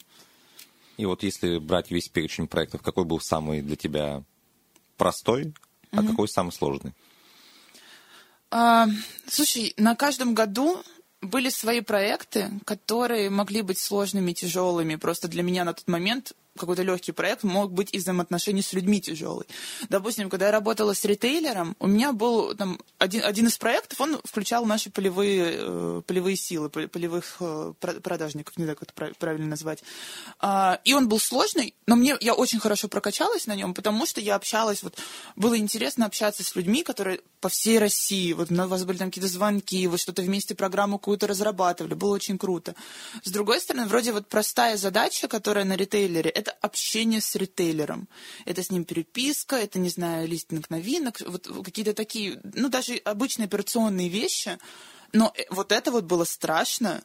[0.97, 4.23] И вот если брать весь перечень проектов, какой был самый для тебя
[4.97, 5.53] простой,
[5.91, 6.07] а mm-hmm.
[6.07, 6.93] какой самый сложный?
[8.49, 8.87] А,
[9.27, 10.81] слушай, на каждом году
[11.21, 14.95] были свои проекты, которые могли быть сложными, тяжелыми.
[14.95, 19.01] Просто для меня на тот момент какой-то легкий проект мог быть и взаимоотношений с людьми
[19.01, 19.45] тяжелый.
[19.89, 24.19] Допустим, когда я работала с ритейлером, у меня был там один, один из проектов, он
[24.23, 29.83] включал наши полевые, э, полевые силы, полевых э, продажников, не знаю, как это правильно назвать.
[30.39, 34.21] А, и он был сложный, но мне, я очень хорошо прокачалась на нем, потому что
[34.21, 34.97] я общалась, вот,
[35.35, 39.29] было интересно общаться с людьми, которые по всей России, вот у вас были там какие-то
[39.29, 42.75] звонки, вы что-то вместе программу какую-то разрабатывали, было очень круто.
[43.23, 48.07] С другой стороны, вроде вот простая задача, которая на ритейлере, это общение с ритейлером.
[48.45, 53.45] Это с ним переписка, это, не знаю, листинг новинок, вот какие-то такие, ну, даже обычные
[53.45, 54.57] операционные вещи.
[55.13, 57.03] Но э, вот это вот было страшно,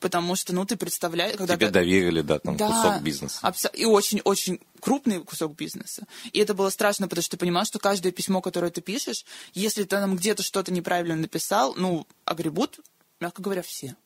[0.00, 1.36] потому что, ну, ты представляешь...
[1.36, 1.72] Когда Тебе ты...
[1.72, 3.38] доверили, да, там, да, кусок бизнеса.
[3.42, 3.68] Абсо...
[3.68, 6.06] И очень-очень крупный кусок бизнеса.
[6.32, 9.82] И это было страшно, потому что ты понимаешь, что каждое письмо, которое ты пишешь, если
[9.82, 12.80] ты там где-то что-то неправильно написал, ну, огребут,
[13.20, 13.96] мягко говоря, все.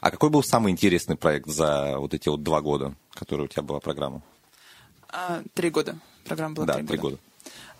[0.00, 3.62] А какой был самый интересный проект за вот эти вот два года, которые у тебя
[3.62, 4.22] была программа?
[5.08, 5.98] А, три года.
[6.24, 7.16] Программа была да, три, три года.
[7.16, 7.22] года.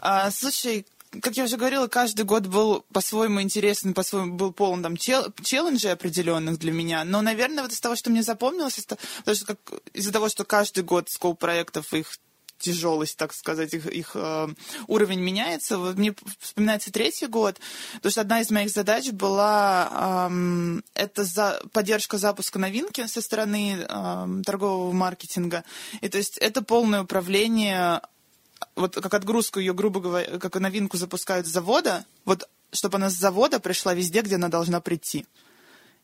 [0.01, 0.87] А, слушай,
[1.23, 5.93] как я уже говорила, каждый год был по-своему интересный, по-своему был полон там чел- челленджей
[5.93, 7.05] определенных для меня.
[7.05, 8.85] Но, наверное, вот из того, что мне запомнилось,
[9.25, 9.59] потому что как,
[9.93, 12.17] из-за того, что каждый год скоп проектов их
[12.61, 14.49] тяжелость, так сказать, их, их э,
[14.87, 15.79] уровень меняется.
[15.79, 17.59] Вот мне вспоминается третий год,
[17.95, 23.79] потому что одна из моих задач была э, это за, поддержка запуска новинки со стороны
[23.81, 25.65] э, торгового маркетинга.
[26.01, 28.01] И то есть это полное управление
[28.77, 33.15] вот как отгрузку ее, грубо говоря, как новинку запускают с завода, вот чтобы она с
[33.15, 35.27] завода пришла везде, где она должна прийти.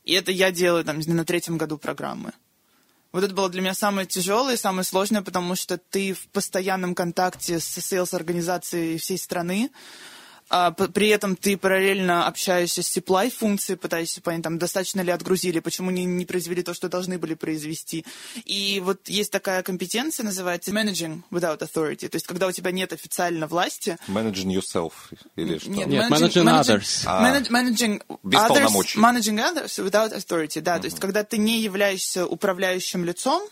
[0.04, 2.32] И это я делаю там на третьем году программы.
[3.16, 6.94] Вот это было для меня самое тяжелое и самое сложное, потому что ты в постоянном
[6.94, 9.70] контакте с сейлс-организацией всей страны,
[10.48, 15.58] а, при этом ты параллельно общаешься с supply функцией, пытаешься понять, там, достаточно ли отгрузили,
[15.60, 18.04] почему не, не произвели то, что должны были произвести.
[18.44, 22.92] И вот есть такая компетенция, называется managing without authority, то есть когда у тебя нет
[22.92, 23.98] официально власти.
[24.08, 24.92] Managing yourself
[25.34, 25.70] или что?
[25.70, 27.02] Нет, нет managing, managing others.
[27.06, 28.98] А, managing, без others, полномочий.
[28.98, 30.80] Managing others without authority, да, uh-huh.
[30.80, 33.42] то есть когда ты не являешься управляющим лицом,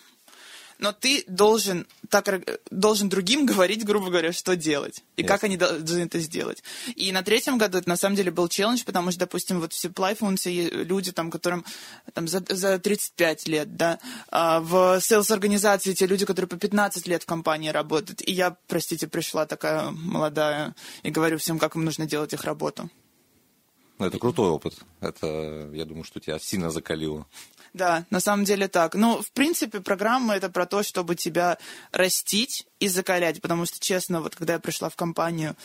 [0.85, 2.29] но ты должен, так,
[2.71, 5.03] должен другим говорить, грубо говоря, что делать.
[5.17, 5.27] И yes.
[5.27, 6.63] как они должны это сделать.
[6.95, 9.83] И на третьем году это на самом деле был челлендж, потому что, допустим, вот в
[9.83, 11.65] supply функции люди, там, которым
[12.13, 17.07] там, за, за 35 лет, да, а в sales организации те люди, которые по 15
[17.07, 18.21] лет в компании работают.
[18.21, 22.91] И я, простите, пришла такая молодая и говорю всем, как им нужно делать их работу.
[23.99, 24.75] Ну, это крутой опыт.
[25.01, 27.27] Это, я думаю, что тебя сильно закалило.
[27.75, 28.95] Да, на самом деле так.
[28.95, 31.59] Ну, в принципе, программа это про то, чтобы тебя
[31.91, 35.57] растить и закалять, потому что, честно, вот когда я пришла в компанию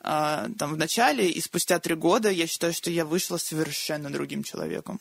[0.00, 4.42] э, там в начале, и спустя три года, я считаю, что я вышла совершенно другим
[4.42, 5.00] человеком.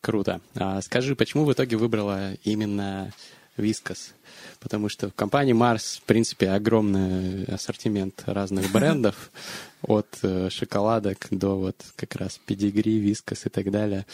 [0.00, 0.40] Круто.
[0.54, 3.12] А скажи, почему в итоге выбрала именно
[3.56, 4.14] Вискас?
[4.62, 9.30] потому что в компании Марс, в принципе, огромный ассортимент разных брендов,
[9.82, 14.06] от э, шоколадок до вот как раз педигри, вискас и так далее.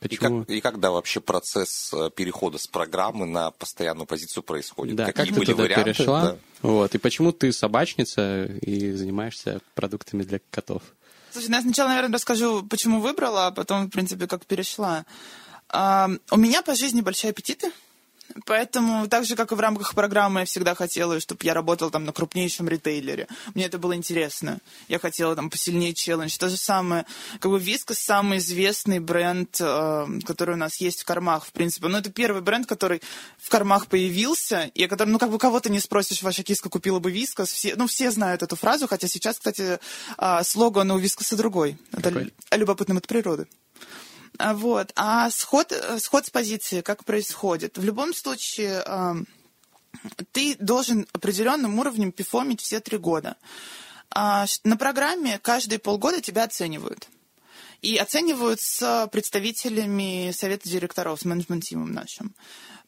[0.00, 0.42] Почему?
[0.42, 4.96] И, как, и когда вообще процесс э, перехода с программы на постоянную позицию происходит?
[4.96, 5.94] Да, Какие как ты туда варианты?
[5.94, 6.22] перешла?
[6.22, 6.36] Да.
[6.62, 10.82] Вот, и почему ты собачница и занимаешься продуктами для котов?
[11.30, 15.06] Слушай, ну я сначала, наверное, расскажу, почему выбрала, а потом, в принципе, как перешла.
[15.72, 17.70] У меня по жизни большие аппетиты.
[18.46, 22.04] Поэтому, так же, как и в рамках программы, я всегда хотела, чтобы я работала там
[22.04, 23.26] на крупнейшем ритейлере.
[23.54, 24.58] Мне это было интересно.
[24.88, 26.36] Я хотела там посильнее челлендж.
[26.38, 27.06] То же самое,
[27.38, 31.88] как бы Вискас самый известный бренд, э, который у нас есть в кормах, в принципе.
[31.88, 33.02] Ну, это первый бренд, который
[33.38, 37.10] в кормах появился, и который, ну, как бы кого-то не спросишь, ваша киска купила бы
[37.10, 37.50] Вискас.
[37.50, 39.78] Все, ну, все знают эту фразу, хотя сейчас, кстати,
[40.18, 41.78] э, слоган у Вискаса другой.
[41.92, 42.32] Какой?
[42.48, 43.46] Это любопытным от природы.
[44.38, 44.92] А, вот.
[44.96, 47.78] А сход, э, сход с позиции как происходит?
[47.78, 48.84] В любом случае,
[50.32, 53.36] ты должен определенным уровнем пифомить все три года.
[54.10, 57.08] А, на программе каждые полгода тебя оценивают.
[57.82, 62.34] И оценивают с представителями совета директоров, с менеджмент-тимом нашим.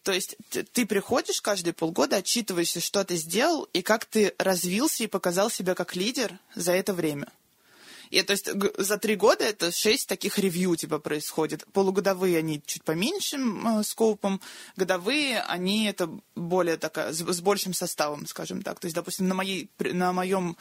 [0.02, 0.36] То есть
[0.72, 5.74] ты приходишь каждые полгода, отчитываешься, что ты сделал, и как ты развился и показал себя
[5.74, 7.28] как лидер за это время.
[8.12, 11.64] И то есть за три года это шесть таких ревью типа происходит.
[11.72, 14.42] Полугодовые они чуть поменьшим э, скопом,
[14.76, 18.78] годовые они это более такая, с, с большим составом, скажем так.
[18.80, 20.58] То есть, допустим, на, моей, на моем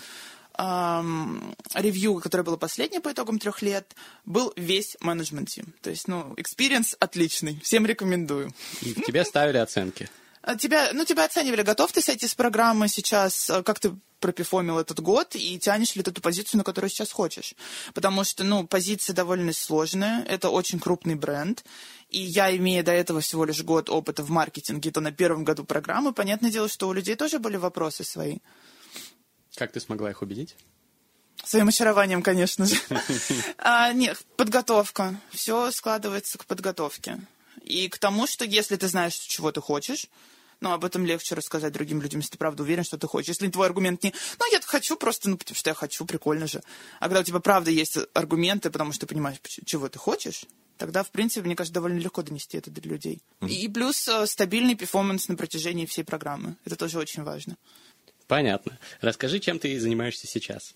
[1.75, 5.73] ревью, которое было последнее по итогам трех лет, был весь менеджмент тим.
[5.81, 7.59] То есть, ну, experience отличный.
[7.63, 8.53] Всем рекомендую.
[8.81, 10.09] И тебе ставили оценки?
[10.41, 14.79] А тебя, ну, тебя оценивали, готов ты сойти с программы сейчас, э, как ты пропифомил
[14.79, 17.55] этот год, и тянешь ли ты ту позицию, на которую сейчас хочешь.
[17.93, 21.63] Потому что, ну, позиция довольно сложная, это очень крупный бренд,
[22.09, 25.63] и я, имея до этого всего лишь год опыта в маркетинге, то на первом году
[25.63, 28.37] программы, понятное дело, что у людей тоже были вопросы свои.
[29.55, 30.55] Как ты смогла их убедить?
[31.43, 32.75] Своим очарованием, конечно же.
[33.57, 35.19] а, нет, подготовка.
[35.31, 37.19] Все складывается к подготовке.
[37.63, 40.07] И к тому, что если ты знаешь, чего ты хочешь,
[40.61, 43.29] ну, об этом легче рассказать другим людям, если ты правда уверен, что ты хочешь.
[43.29, 46.61] Если твой аргумент не, ну, я хочу просто, ну, потому что я хочу, прикольно же.
[46.99, 50.45] А когда у тебя правда есть аргументы, потому что ты понимаешь, чего ты хочешь,
[50.77, 53.21] тогда, в принципе, мне кажется, довольно легко донести это до людей.
[53.41, 53.49] Mm-hmm.
[53.49, 56.55] И плюс э, стабильный перформанс на протяжении всей программы.
[56.65, 57.57] Это тоже очень важно.
[58.27, 58.79] Понятно.
[59.01, 60.73] Расскажи, чем ты занимаешься сейчас.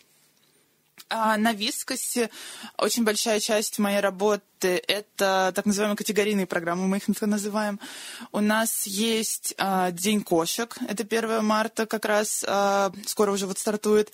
[1.10, 2.30] На Вискосе
[2.78, 7.80] очень большая часть моей работы– это так называемые категорийные программы, мы их называем.
[8.32, 13.60] У нас есть а, День кошек, это 1 марта как раз, а, скоро уже вот
[13.60, 14.12] стартует.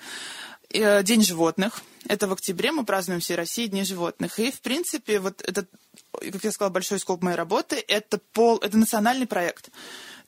[0.74, 4.38] А, День животных, это в октябре, мы празднуем всей России Дни животных.
[4.40, 5.70] И, в принципе, вот этот,
[6.12, 9.70] как я сказала, большой скоп моей работы– это, пол, это национальный проект.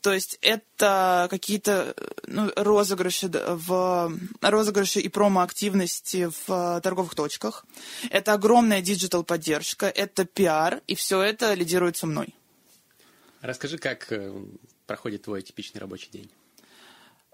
[0.03, 1.95] То есть это какие-то
[2.27, 4.11] ну, розыгрыши, в,
[4.41, 7.65] розыгрыши и промо-активности в торговых точках.
[8.09, 12.35] Это огромная диджитал-поддержка, это пиар, и все это лидируется мной.
[13.39, 14.33] Расскажи, как э,
[14.87, 16.29] проходит твой типичный рабочий день?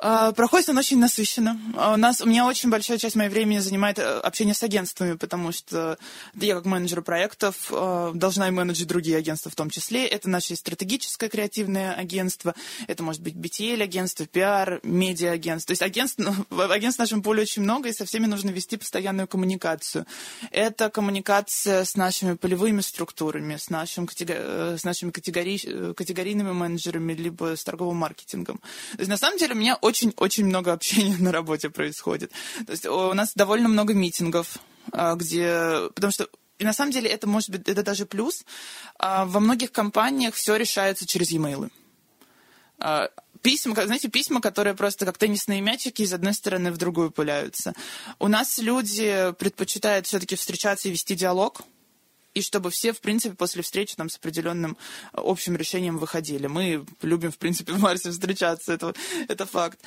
[0.02, 1.60] А, проходит он очень насыщенно.
[1.76, 5.18] А, у нас, у меня очень большая часть моего времени занимает э, общение с агентствами,
[5.18, 5.98] потому что
[6.36, 10.08] я как менеджер проектов а, должна и менеджить другие агентства в том числе.
[10.08, 12.56] Это наше стратегическое креативное агентство,
[12.88, 15.68] это может быть BTL-агентство, PR, медиа-агентство.
[15.68, 16.34] То есть агентств, ну,
[16.72, 20.06] агентств в нашем поле очень много, и со всеми нужно вести постоянную коммуникацию.
[20.52, 27.12] Это коммуникация с нашими полевыми структурами, с, нашим, э, с нашими категори, э, категорийными менеджерами,
[27.12, 28.60] либо с торговым маркетингом.
[28.94, 32.32] То есть на самом деле у меня очень-очень много общения на работе происходит.
[32.66, 34.58] То есть у нас довольно много митингов,
[34.92, 35.90] а, где...
[35.96, 36.30] Потому что
[36.60, 38.46] и на самом деле это может быть, это даже плюс.
[38.98, 41.72] А, во многих компаниях все решается через e-mail.
[42.80, 43.10] А,
[43.42, 47.74] письма, знаете, письма, которые просто как теннисные мячики из одной стороны в другую пыляются.
[48.20, 51.62] У нас люди предпочитают все-таки встречаться и вести диалог
[52.34, 54.78] и чтобы все, в принципе, после встречи там с определенным
[55.14, 56.48] э, общим решением выходили.
[56.48, 58.94] Мы любим, в принципе, в Марсе встречаться, это,
[59.28, 59.80] это факт.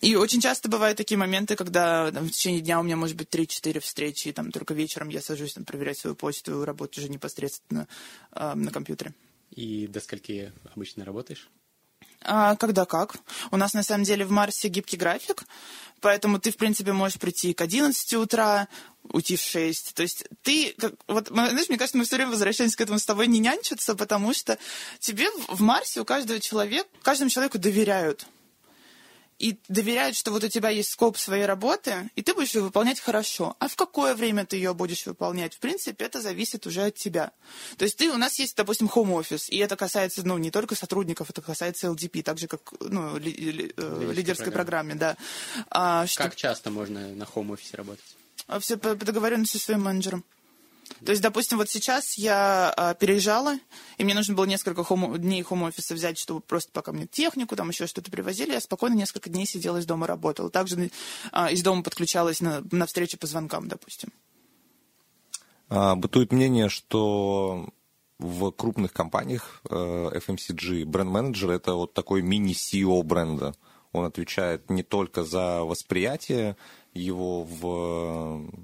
[0.00, 3.28] И очень часто бывают такие моменты, когда там, в течение дня у меня может быть
[3.28, 7.88] 3-4 встречи, и там только вечером я сажусь там, проверять свою почту, работать уже непосредственно
[8.32, 9.14] на компьютере.
[9.50, 11.48] И до скольки обычно работаешь?
[12.22, 13.16] А, когда как.
[13.50, 15.44] У нас на самом деле в Марсе гибкий график,
[16.00, 18.68] поэтому ты, в принципе, можешь прийти к 11 утра,
[19.04, 19.94] уйти в 6.
[19.94, 23.06] То есть ты, как, вот, знаешь, мне кажется, мы все время возвращаемся к этому с
[23.06, 24.58] тобой не нянчиться, потому что
[24.98, 28.26] тебе в Марсе у каждого человека, каждому человеку доверяют
[29.40, 33.00] и доверяют, что вот у тебя есть скоп своей работы, и ты будешь ее выполнять
[33.00, 33.56] хорошо.
[33.58, 35.54] А в какое время ты ее будешь выполнять?
[35.54, 37.32] В принципе, это зависит уже от тебя.
[37.78, 40.74] То есть ты, у нас есть, допустим, home office, и это касается, ну, не только
[40.74, 45.16] сотрудников, это касается LDP, так же, как, ну, ли, ли, э, лидерской программе, да.
[45.70, 46.24] А, что...
[46.24, 48.04] Как часто можно на home office работать?
[48.46, 50.22] А Все по договоренности с своим менеджером.
[51.04, 53.58] То есть, допустим, вот сейчас я а, переезжала,
[53.96, 57.70] и мне нужно было несколько хомо, дней хом-офиса взять, чтобы просто пока мне технику, там
[57.70, 60.50] еще что-то привозили, я спокойно несколько дней сидела из дома, работала.
[60.50, 60.90] Также
[61.32, 64.12] а, из дома подключалась на, на встречи по звонкам, допустим.
[65.68, 67.68] А, бытует мнение, что
[68.18, 73.54] в крупных компаниях э, FMCG бренд-менеджер это вот такой мини-CEO бренда.
[73.92, 76.56] Он отвечает не только за восприятие
[76.92, 78.62] его в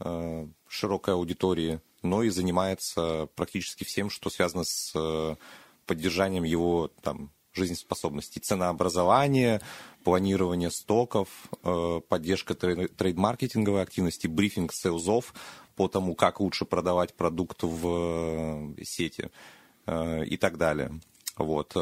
[0.00, 5.36] э, широкой аудитории, но и занимается практически всем, что связано с э,
[5.86, 8.38] поддержанием его там, жизнеспособности.
[8.38, 9.60] Ценообразование,
[10.02, 11.28] планирование стоков,
[11.62, 15.34] э, поддержка трейд-маркетинговой активности, брифинг сейлзов
[15.76, 19.30] по тому, как лучше продавать продукт в э, сети
[19.84, 20.92] и так далее.
[21.36, 21.72] Вот.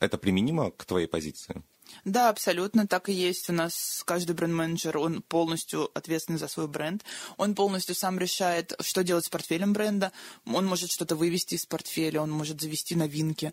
[0.00, 1.64] Это применимо к твоей позиции?
[2.04, 3.50] Да, абсолютно так и есть.
[3.50, 7.04] У нас каждый бренд-менеджер, он полностью ответственный за свой бренд.
[7.36, 10.12] Он полностью сам решает, что делать с портфелем бренда.
[10.46, 13.52] Он может что-то вывести из портфеля, он может завести новинки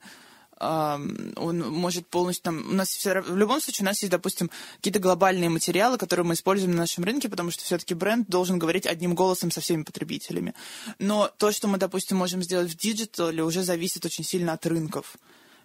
[0.57, 2.69] он может полностью там...
[2.69, 6.33] У нас все, в любом случае у нас есть, допустим, какие-то глобальные материалы, которые мы
[6.33, 10.53] используем на нашем рынке, потому что все-таки бренд должен говорить одним голосом со всеми потребителями.
[10.97, 15.17] Но то, что мы, допустим, можем сделать в диджитале, уже зависит очень сильно от рынков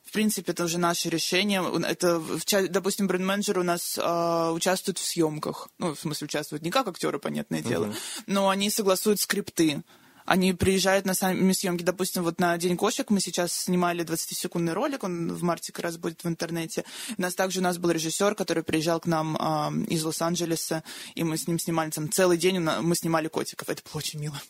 [0.05, 1.63] в принципе, это уже наше решение.
[1.87, 2.21] Это,
[2.69, 5.69] допустим, бренд-менеджер у нас э, участвует в съемках.
[5.79, 8.23] Ну, в смысле, участвуют не как актеры, понятное дело, uh-huh.
[8.27, 9.83] но они согласуют скрипты.
[10.27, 11.83] Они приезжают на сами съемки.
[11.83, 15.97] Допустим, вот на День кошек мы сейчас снимали 20-секундный ролик, он в марте как раз
[15.97, 16.85] будет в интернете.
[17.19, 20.85] У нас также у нас был режиссер, который приезжал к нам э, из Лос-Анджелеса,
[21.15, 23.69] и мы с ним снимали там целый день, мы снимали котиков.
[23.69, 24.41] Это было очень мило.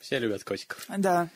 [0.00, 0.84] Все любят котиков.
[0.96, 1.30] Да.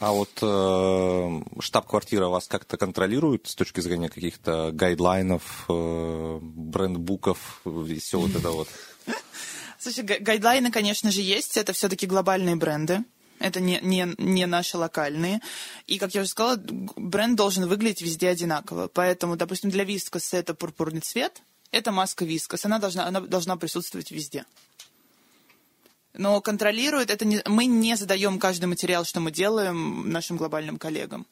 [0.00, 7.98] А вот э, штаб-квартира вас как-то контролирует с точки зрения каких-то гайдлайнов, э, брендбуков и
[8.00, 8.68] все вот это вот?
[9.78, 11.56] Слушай, гайдлайны, конечно же, есть.
[11.56, 13.04] Это все-таки глобальные бренды.
[13.38, 15.40] Это не, не, не наши локальные.
[15.86, 18.88] И, как я уже сказала, бренд должен выглядеть везде одинаково.
[18.88, 22.64] Поэтому, допустим, для Вискоса это пурпурный цвет, это маска Вискос.
[22.64, 24.44] Она должна, она должна присутствовать везде
[26.14, 31.26] но контролирует это не, мы не задаем каждый материал, что мы делаем нашим глобальным коллегам.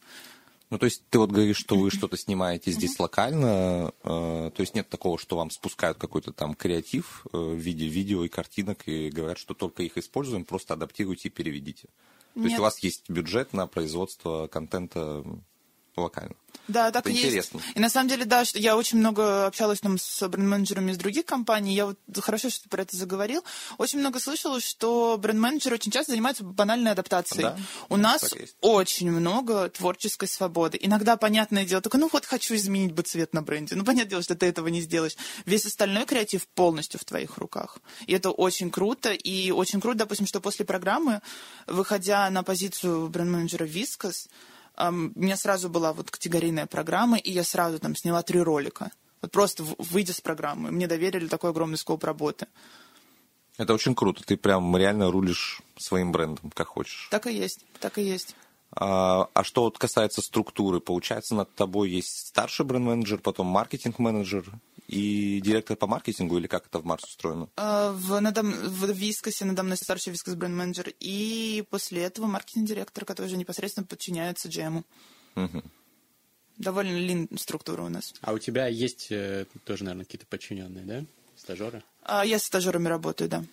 [0.70, 4.74] Ну, то есть ты вот говоришь, что вы что-то снимаете здесь локально, э, то есть
[4.74, 9.10] нет такого, что вам спускают какой-то там креатив э, в виде видео и картинок и
[9.10, 11.88] говорят, что только их используем, просто адаптируйте и переведите.
[12.32, 12.46] То нет.
[12.46, 15.22] есть у вас есть бюджет на производство контента
[15.96, 16.34] локально.
[16.68, 17.58] Да, так это и интересно.
[17.58, 17.76] есть.
[17.76, 21.26] И на самом деле, да, что я очень много общалась там с бренд-менеджерами из других
[21.26, 21.74] компаний.
[21.74, 23.42] Я вот хорошо, что ты про это заговорил.
[23.78, 27.42] Очень много слышала, что бренд-менеджеры очень часто занимаются банальной адаптацией.
[27.42, 30.78] Да, У да, нас очень много творческой свободы.
[30.80, 33.74] Иногда, понятное дело, только ну вот хочу изменить бы цвет на бренде.
[33.74, 35.16] Ну, понятное дело, что ты этого не сделаешь.
[35.44, 37.78] Весь остальной креатив полностью в твоих руках.
[38.06, 39.12] И это очень круто.
[39.12, 41.22] И очень круто, допустим, что после программы,
[41.66, 44.28] выходя на позицию бренд-менеджера Вискас,
[44.78, 48.90] у меня сразу была вот категорийная программа, и я сразу там сняла три ролика.
[49.20, 50.70] Вот просто выйдя с программы.
[50.70, 52.46] Мне доверили такой огромный скоп работы.
[53.58, 54.24] Это очень круто.
[54.24, 57.08] Ты прям реально рулишь своим брендом, как хочешь.
[57.10, 58.34] Так и есть, так и есть.
[58.74, 64.46] А, а что вот касается структуры, получается, над тобой есть старший бренд-менеджер, потом маркетинг-менеджер
[64.92, 67.48] и директор по маркетингу, или как это в Марс устроено?
[67.56, 73.26] А, в, надо, в Вискосе надо мной старший Вискос бренд-менеджер, и после этого маркетинг-директор, который
[73.26, 74.84] уже непосредственно подчиняется GM.
[75.36, 75.62] Угу.
[76.58, 78.12] Довольно лин структура у нас.
[78.20, 81.04] А у тебя есть э, тоже, наверное, какие-то подчиненные, да?
[81.36, 81.82] Стажеры?
[82.02, 83.44] А, я с стажерами работаю, да.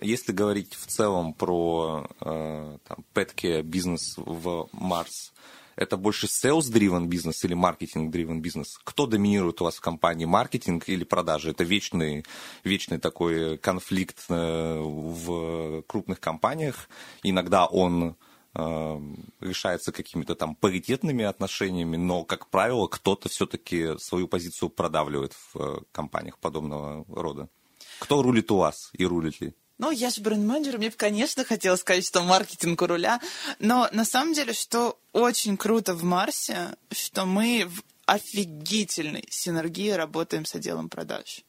[0.00, 5.32] Если говорить в целом про э, там, петки бизнес в Марс,
[5.76, 8.78] это больше sales-driven бизнес или маркетинг-driven бизнес?
[8.84, 11.50] Кто доминирует у вас в компании, маркетинг или продажи?
[11.50, 12.24] Это вечный,
[12.64, 16.88] вечный такой конфликт э, в крупных компаниях.
[17.22, 18.16] Иногда он
[18.54, 19.00] э,
[19.40, 25.80] решается какими-то там паритетными отношениями, но, как правило, кто-то все-таки свою позицию продавливает в э,
[25.92, 27.48] компаниях подобного рода.
[27.98, 29.54] Кто рулит у вас и рулит ли?
[29.78, 33.20] Ну, я же бренд-менеджер, мне бы, конечно, хотелось сказать, что маркетинг у руля,
[33.58, 40.44] но на самом деле, что очень круто в Марсе, что мы в офигительной синергии работаем
[40.44, 41.44] с отделом продаж.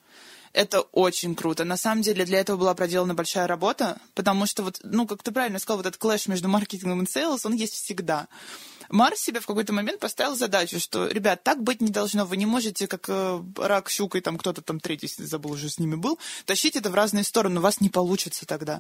[0.56, 1.66] Это очень круто.
[1.66, 5.34] На самом деле для этого была проделана большая работа, потому что вот, ну, как ты
[5.34, 8.30] правильно сказал, вот этот clash между маркетингом и sales, он есть всегда.
[8.89, 12.45] Марс себе в какой-то момент поставил задачу, что, ребят, так быть не должно, вы не
[12.45, 16.20] можете, как э, рак, щука и там кто-то там третий, забыл, уже с ними был,
[16.45, 18.80] тащить это в разные стороны, у вас не получится тогда.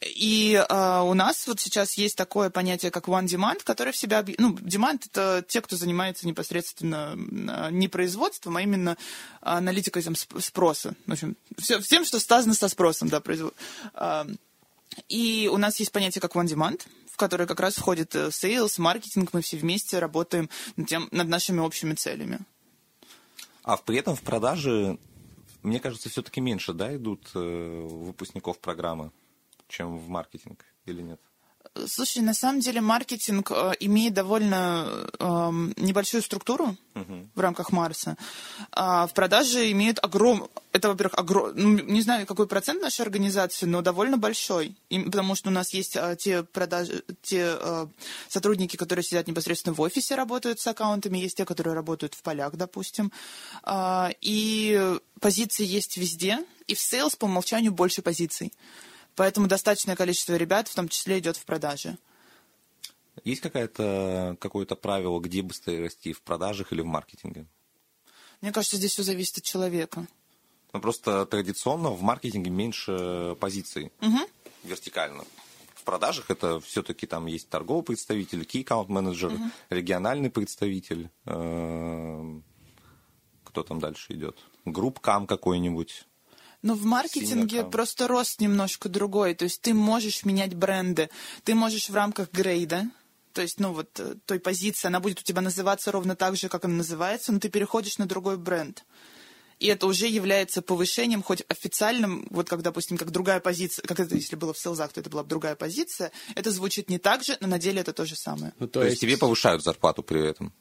[0.00, 4.24] И э, у нас вот сейчас есть такое понятие, как one demand, которое в себя...
[4.38, 7.14] Ну, demand— это те, кто занимается непосредственно
[7.70, 8.96] не производством, а именно
[9.40, 10.94] аналитикой там, спроса.
[11.06, 13.54] В общем, все, всем, что связано со спросом, да, производ...
[15.08, 16.80] И у нас есть понятие как one demand,
[17.10, 21.28] в который как раз входит э, sales, маркетинг, мы все вместе работаем над, тем, над
[21.28, 22.40] нашими общими целями.
[23.62, 24.98] А при этом в продаже,
[25.62, 29.10] мне кажется, все-таки меньше, да, идут э, выпускников программы,
[29.68, 31.20] чем в маркетинг, или нет?
[31.86, 35.24] Слушай, на самом деле маркетинг э, имеет довольно э,
[35.76, 37.28] небольшую структуру uh-huh.
[37.34, 38.16] в рамках Марса.
[38.72, 40.48] А в продаже имеют огром...
[40.72, 41.52] Это, во-первых, огром...
[41.54, 44.76] ну, не знаю, какой процент нашей организации, но довольно большой.
[44.88, 47.04] И, потому что у нас есть э, те, продажи...
[47.22, 47.86] те э,
[48.28, 52.54] сотрудники, которые сидят непосредственно в офисе, работают с аккаунтами, есть те, которые работают в полях,
[52.56, 53.12] допустим.
[53.64, 58.52] Э, и позиции есть везде, и в sales по умолчанию больше позиций.
[59.16, 61.98] Поэтому достаточное количество ребят в том числе идет в продаже.
[63.24, 67.46] Есть какое-то какое-то правило, где быстрее расти, в продажах или в маркетинге?
[68.42, 70.06] Мне кажется, здесь все зависит от человека.
[70.72, 74.18] Ну, просто традиционно в маркетинге меньше позиций угу.
[74.62, 75.24] вертикально.
[75.74, 79.50] В продажах это все-таки там есть торговый представитель, key account менеджер, угу.
[79.70, 81.08] региональный представитель.
[81.24, 82.40] Э,
[83.44, 84.36] кто там дальше идет?
[84.66, 86.04] Группкам какой-нибудь.
[86.66, 89.34] Но в маркетинге просто рост немножко другой.
[89.34, 91.10] То есть ты можешь менять бренды.
[91.44, 92.90] Ты можешь в рамках грейда,
[93.32, 96.48] то есть, ну вот, э, той позиции, она будет у тебя называться ровно так же,
[96.48, 98.84] как она называется, но ты переходишь на другой бренд.
[99.60, 104.16] И это уже является повышением, хоть официальным, вот как, допустим, как другая позиция, как это,
[104.16, 107.36] если было в селзах, то это была бы другая позиция, это звучит не так же,
[107.40, 108.54] но на деле это то же самое.
[108.58, 110.52] Ну, то, то есть тебе повышают зарплату при этом?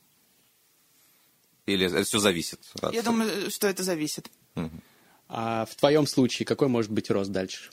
[1.66, 2.60] Или это все зависит?
[2.80, 2.94] От...
[2.94, 4.30] Я думаю, что это зависит.
[4.56, 4.82] Угу.
[5.28, 7.72] А в твоем случае какой может быть рост дальше?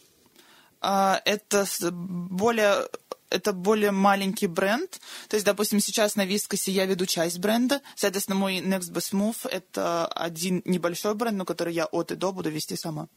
[0.80, 2.88] А, это более
[3.32, 5.00] это более маленький бренд.
[5.28, 7.80] То есть, допустим, сейчас на Вискосе я веду часть бренда.
[7.96, 12.32] Соответственно, мой Next Best Move— это один небольшой бренд, но который я от и до
[12.32, 13.08] буду вести сама.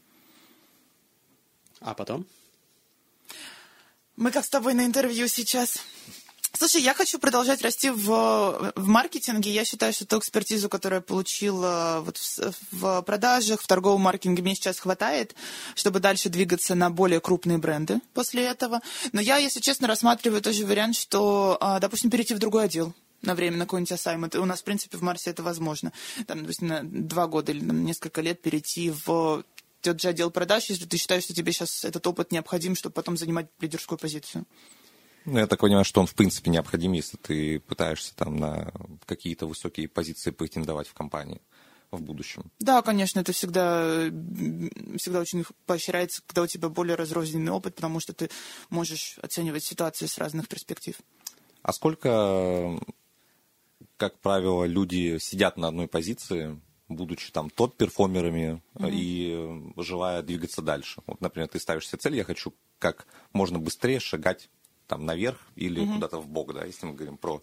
[1.82, 2.26] А потом?
[4.16, 5.80] Мы как с тобой на интервью сейчас.
[6.58, 9.52] Слушай, я хочу продолжать расти в, в маркетинге.
[9.52, 14.42] Я считаю, что ту экспертизу, которую я получила вот в, в продажах, в торговом маркетинге,
[14.42, 15.36] мне сейчас хватает,
[15.76, 18.82] чтобы дальше двигаться на более крупные бренды после этого.
[19.12, 23.36] Но я, если честно, рассматриваю тоже вариант, что, а, допустим, перейти в другой отдел на
[23.36, 24.38] время на какой-нибудь assignment.
[24.38, 25.92] У нас, в принципе, в Марсе это возможно.
[26.26, 29.44] Там, допустим, на два года или на несколько лет перейти в
[29.82, 33.18] тот же отдел продаж, если ты считаешь, что тебе сейчас этот опыт необходим, чтобы потом
[33.18, 34.46] занимать лидерскую позицию.
[35.26, 38.72] Ну, я так понимаю, что он в принципе необходим, если ты пытаешься там на
[39.06, 41.42] какие-то высокие позиции претендовать в компании
[41.92, 42.52] в будущем.
[42.60, 44.04] Да, конечно, это всегда,
[44.98, 48.30] всегда очень поощряется, когда у тебя более разрозненный опыт, потому что ты
[48.70, 50.96] можешь оценивать ситуацию с разных перспектив.
[51.62, 52.80] А сколько,
[53.98, 58.92] как правило, люди сидят на одной позиции, будучи там топ-перформерами mm-hmm.
[58.92, 61.02] и желая двигаться дальше?
[61.08, 64.50] Вот, например, ты ставишь себе цель, я хочу как можно быстрее шагать
[64.88, 65.94] там наверх или угу.
[65.94, 67.42] куда-то в бок, да, если мы говорим про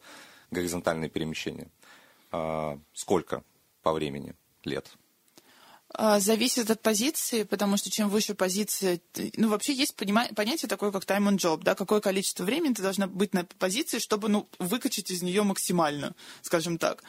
[0.51, 1.69] горизонтальные перемещения.
[2.31, 3.45] А, сколько
[3.83, 4.35] по времени
[4.65, 4.93] лет?
[5.95, 9.01] А, зависит от позиции, потому что чем выше позиция,
[9.37, 13.07] ну, вообще есть понятие такое, как time on job, да, какое количество времени ты должна
[13.07, 17.03] быть на позиции, чтобы, ну, выкачать из нее максимально, скажем так.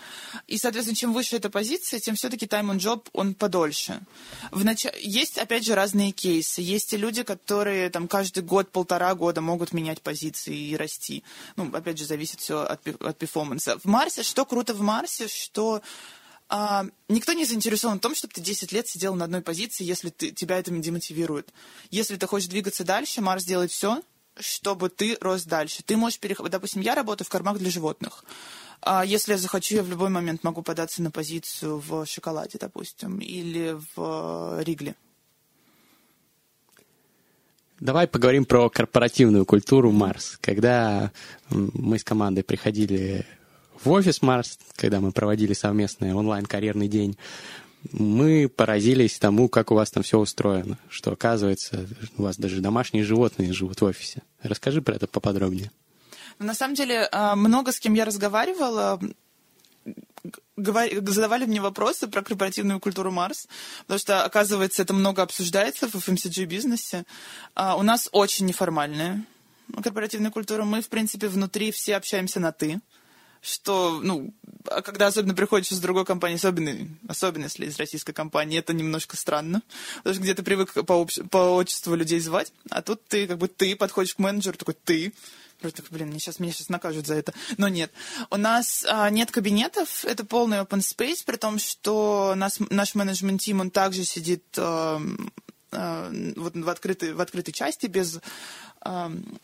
[0.48, 4.02] И, соответственно, чем выше эта позиция, тем все-таки time on job, он подольше.
[4.52, 4.86] В нач...
[5.00, 6.62] Есть, опять же, разные кейсы.
[6.62, 11.24] Есть и люди, которые там каждый год, полтора года могут менять позиции и расти.
[11.56, 13.80] Ну, опять же, зависит все от, от перформанса.
[13.80, 15.82] В Марсе, что круто в Марсе, что
[16.50, 20.10] а, никто не заинтересован в том, чтобы ты 10 лет сидел на одной позиции, если
[20.10, 21.54] ты, тебя это демотивирует.
[21.90, 24.02] Если ты хочешь двигаться дальше, Марс делает все,
[24.40, 25.84] чтобы ты рос дальше.
[25.84, 26.52] Ты можешь переходить...
[26.52, 28.24] Допустим, я работаю в кормах для животных.
[28.82, 33.20] А если я захочу, я в любой момент могу податься на позицию в шоколаде, допустим,
[33.20, 34.96] или в Ригле.
[37.80, 40.38] Давай поговорим про корпоративную культуру Марс.
[40.42, 41.12] Когда
[41.50, 43.26] мы с командой приходили
[43.86, 47.18] в офис Марс, когда мы проводили совместный онлайн-карьерный день,
[47.92, 53.04] мы поразились тому, как у вас там все устроено, что, оказывается, у вас даже домашние
[53.04, 54.22] животные живут в офисе.
[54.42, 55.72] Расскажи про это поподробнее.
[56.40, 59.00] На самом деле, а, много с кем я разговаривала,
[60.56, 63.48] задавали мне вопросы про корпоративную культуру Марс,
[63.82, 67.04] потому что, оказывается, это много обсуждается в FMCG-бизнесе.
[67.54, 69.26] А, у нас очень неформальная
[69.82, 70.64] корпоративная культура.
[70.64, 72.80] Мы, в принципе, внутри все общаемся на «ты»
[73.44, 74.34] что, ну,
[74.72, 79.18] а когда особенно приходишь из другой компании, особенно, особенно если из российской компании, это немножко
[79.18, 79.62] странно,
[79.98, 81.20] потому что где ты привык по, общ...
[81.30, 85.14] по отчеству людей звать, а тут ты, как бы, ты подходишь к менеджеру, такой, ты,
[85.62, 87.34] Вроде так, блин, меня сейчас, меня сейчас накажут за это.
[87.56, 87.90] Но нет.
[88.30, 93.62] У нас а, нет кабинетов, это полный open space, при том, что нас, наш менеджмент-тим,
[93.62, 95.02] он также сидит а,
[95.74, 98.20] вот в открытой, в открытой части, без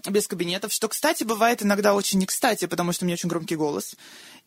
[0.09, 3.55] без кабинетов, что, кстати, бывает иногда очень не кстати, потому что у меня очень громкий
[3.55, 3.95] голос.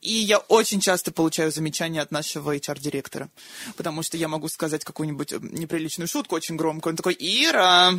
[0.02, 3.30] И я очень часто получаю замечания от нашего HR-директора,
[3.76, 6.88] потому что я могу сказать какую-нибудь неприличную шутку очень громко.
[6.88, 7.92] Он такой, Ира,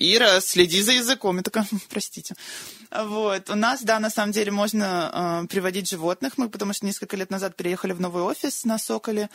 [0.00, 1.38] Ира, следи за языком.
[1.38, 2.36] Я такая, простите.
[2.90, 3.50] Вот.
[3.50, 6.38] У нас, да, на самом деле можно э, приводить животных.
[6.38, 9.28] Мы, потому что несколько лет назад переехали в новый офис на Соколе,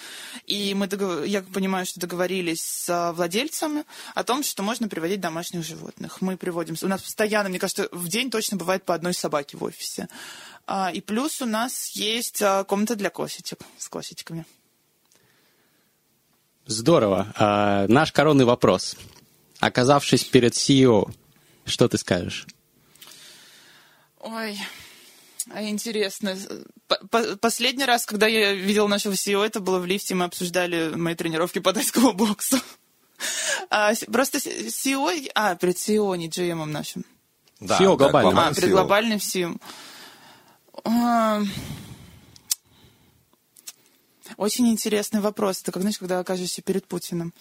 [0.47, 1.24] и мы, договор...
[1.24, 3.84] я понимаю, что договорились с владельцами
[4.16, 6.22] о том, что можно приводить домашних животных.
[6.22, 6.76] Мы приводим...
[6.82, 10.07] У нас постоянно, мне кажется, в день точно бывает по одной собаке в офисе.
[10.66, 14.45] А, и плюс у нас есть а, комната для кошечек с кошечками.
[16.66, 17.34] Здорово.
[17.36, 18.95] А, наш коронный вопрос–
[19.64, 21.09] Оказавшись перед CEO,
[21.66, 22.45] что ты скажешь?
[24.20, 24.59] Ой,
[25.49, 26.38] а интересно.
[27.39, 31.59] Последний раз, когда я видел нашего CEO, это было в лифте, мы обсуждали мои тренировки
[31.59, 32.57] по тайскому боксу.
[33.70, 37.05] А, просто CEO, а, перед CEO, не GM нашим.
[37.61, 38.38] Да, CEO глобальным.
[38.38, 39.61] А, перед глобальным CEO.
[40.84, 41.41] А,
[44.36, 45.61] очень интересный вопрос.
[45.61, 47.34] Это как, знаешь, когда окажешься перед Путиным.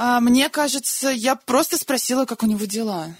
[0.00, 3.16] А, мне кажется, я просто спросила, как у него дела.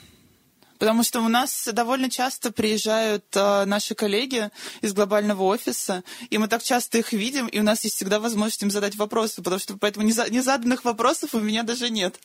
[0.79, 4.51] Потому что у нас довольно часто приезжают а, наши коллеги
[4.81, 8.63] из глобального офиса, и мы так часто их видим, и у нас есть всегда возможность
[8.63, 12.21] им задать вопросы, потому что поэтому незаданных вопросов у меня даже нет.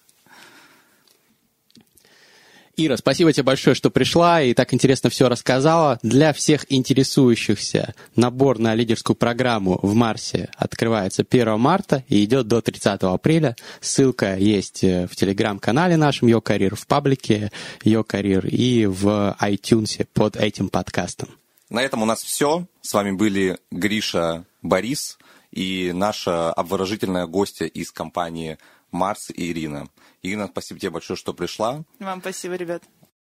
[2.76, 6.00] Ира, спасибо тебе большое, что пришла и так интересно все рассказала.
[6.02, 12.62] Для всех интересующихся набор на лидерскую программу в Марсе открывается 1 марта и идет до
[12.62, 13.56] 30 апреля.
[13.80, 17.52] Ссылка есть э, в телеграм-канале нашем Йо Карьер, в паблике
[17.84, 21.30] Йо Карьер и в iTunes под этим подкастом.
[21.70, 22.66] На этом у нас все.
[22.82, 25.20] С вами были Гриша Борис
[25.52, 28.58] и наша обворожительная гостья из компании
[28.92, 29.90] Марс Ирина.
[30.24, 31.84] Ирина, спасибо тебе большое, что пришла.
[32.00, 32.84] Вам спасибо, ребят.